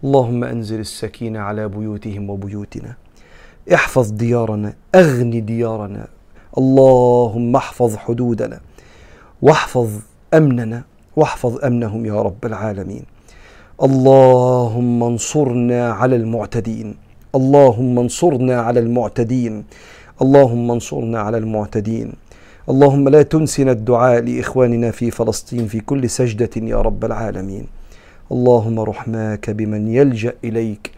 اللهم 0.05 0.44
أنزل 0.44 0.81
السكينة 0.81 1.38
على 1.38 1.68
بيوتهم 1.68 2.31
وبيوتنا. 2.31 2.96
احفظ 3.74 4.11
ديارنا 4.11 4.74
اغني 4.94 5.40
ديارنا. 5.40 6.09
اللهم 6.59 7.57
احفظ 7.57 7.96
حدودنا. 7.96 8.61
واحفظ 9.42 9.90
أمننا 10.35 10.83
واحفظ 11.16 11.64
أمنهم 11.64 12.07
يا 12.07 12.22
رب 12.22 12.44
العالمين. 12.44 13.05
اللهم 13.83 15.03
انصرنا 15.03 15.92
على 15.92 16.16
المعتدين. 16.16 16.94
اللهم 17.35 17.99
انصرنا 17.99 18.61
على 18.61 18.81
المعتدين. 18.81 19.64
اللهم 20.22 20.70
انصرنا 20.70 21.20
على 21.20 21.38
المعتدين. 21.38 22.12
اللهم 22.70 23.09
لا 23.09 23.22
تنسنا 23.22 23.72
الدعاء 23.72 24.20
لإخواننا 24.20 24.90
في 24.90 25.11
فلسطين 25.11 25.66
في 25.66 25.81
كل 25.81 26.11
سجدة 26.11 26.51
يا 26.57 26.81
رب 26.81 27.05
العالمين. 27.05 27.66
اللهم 28.33 28.81
رحماك 28.81 29.51
بمن 29.51 29.88
يلجأ 29.88 30.35
إليك. 30.44 30.90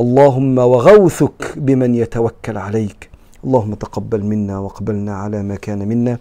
اللهم 0.00 0.58
وغوثك 0.58 1.54
بمن 1.56 1.94
يتوكل 1.94 2.56
عليك. 2.56 3.10
اللهم 3.44 3.74
تقبل 3.74 4.24
منا 4.24 4.58
واقبلنا 4.58 5.14
على 5.16 5.42
ما 5.42 5.56
كان 5.56 5.88
منا. 5.88 6.18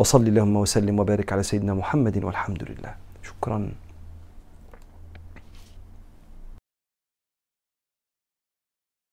وصل 0.00 0.24
اللهم 0.24 0.56
وسلم 0.56 0.96
وبارك 1.00 1.32
على 1.32 1.42
سيدنا 1.44 1.76
محمد 1.76 2.24
والحمد 2.24 2.62
لله. 2.72 2.92
شكرا. 3.22 3.68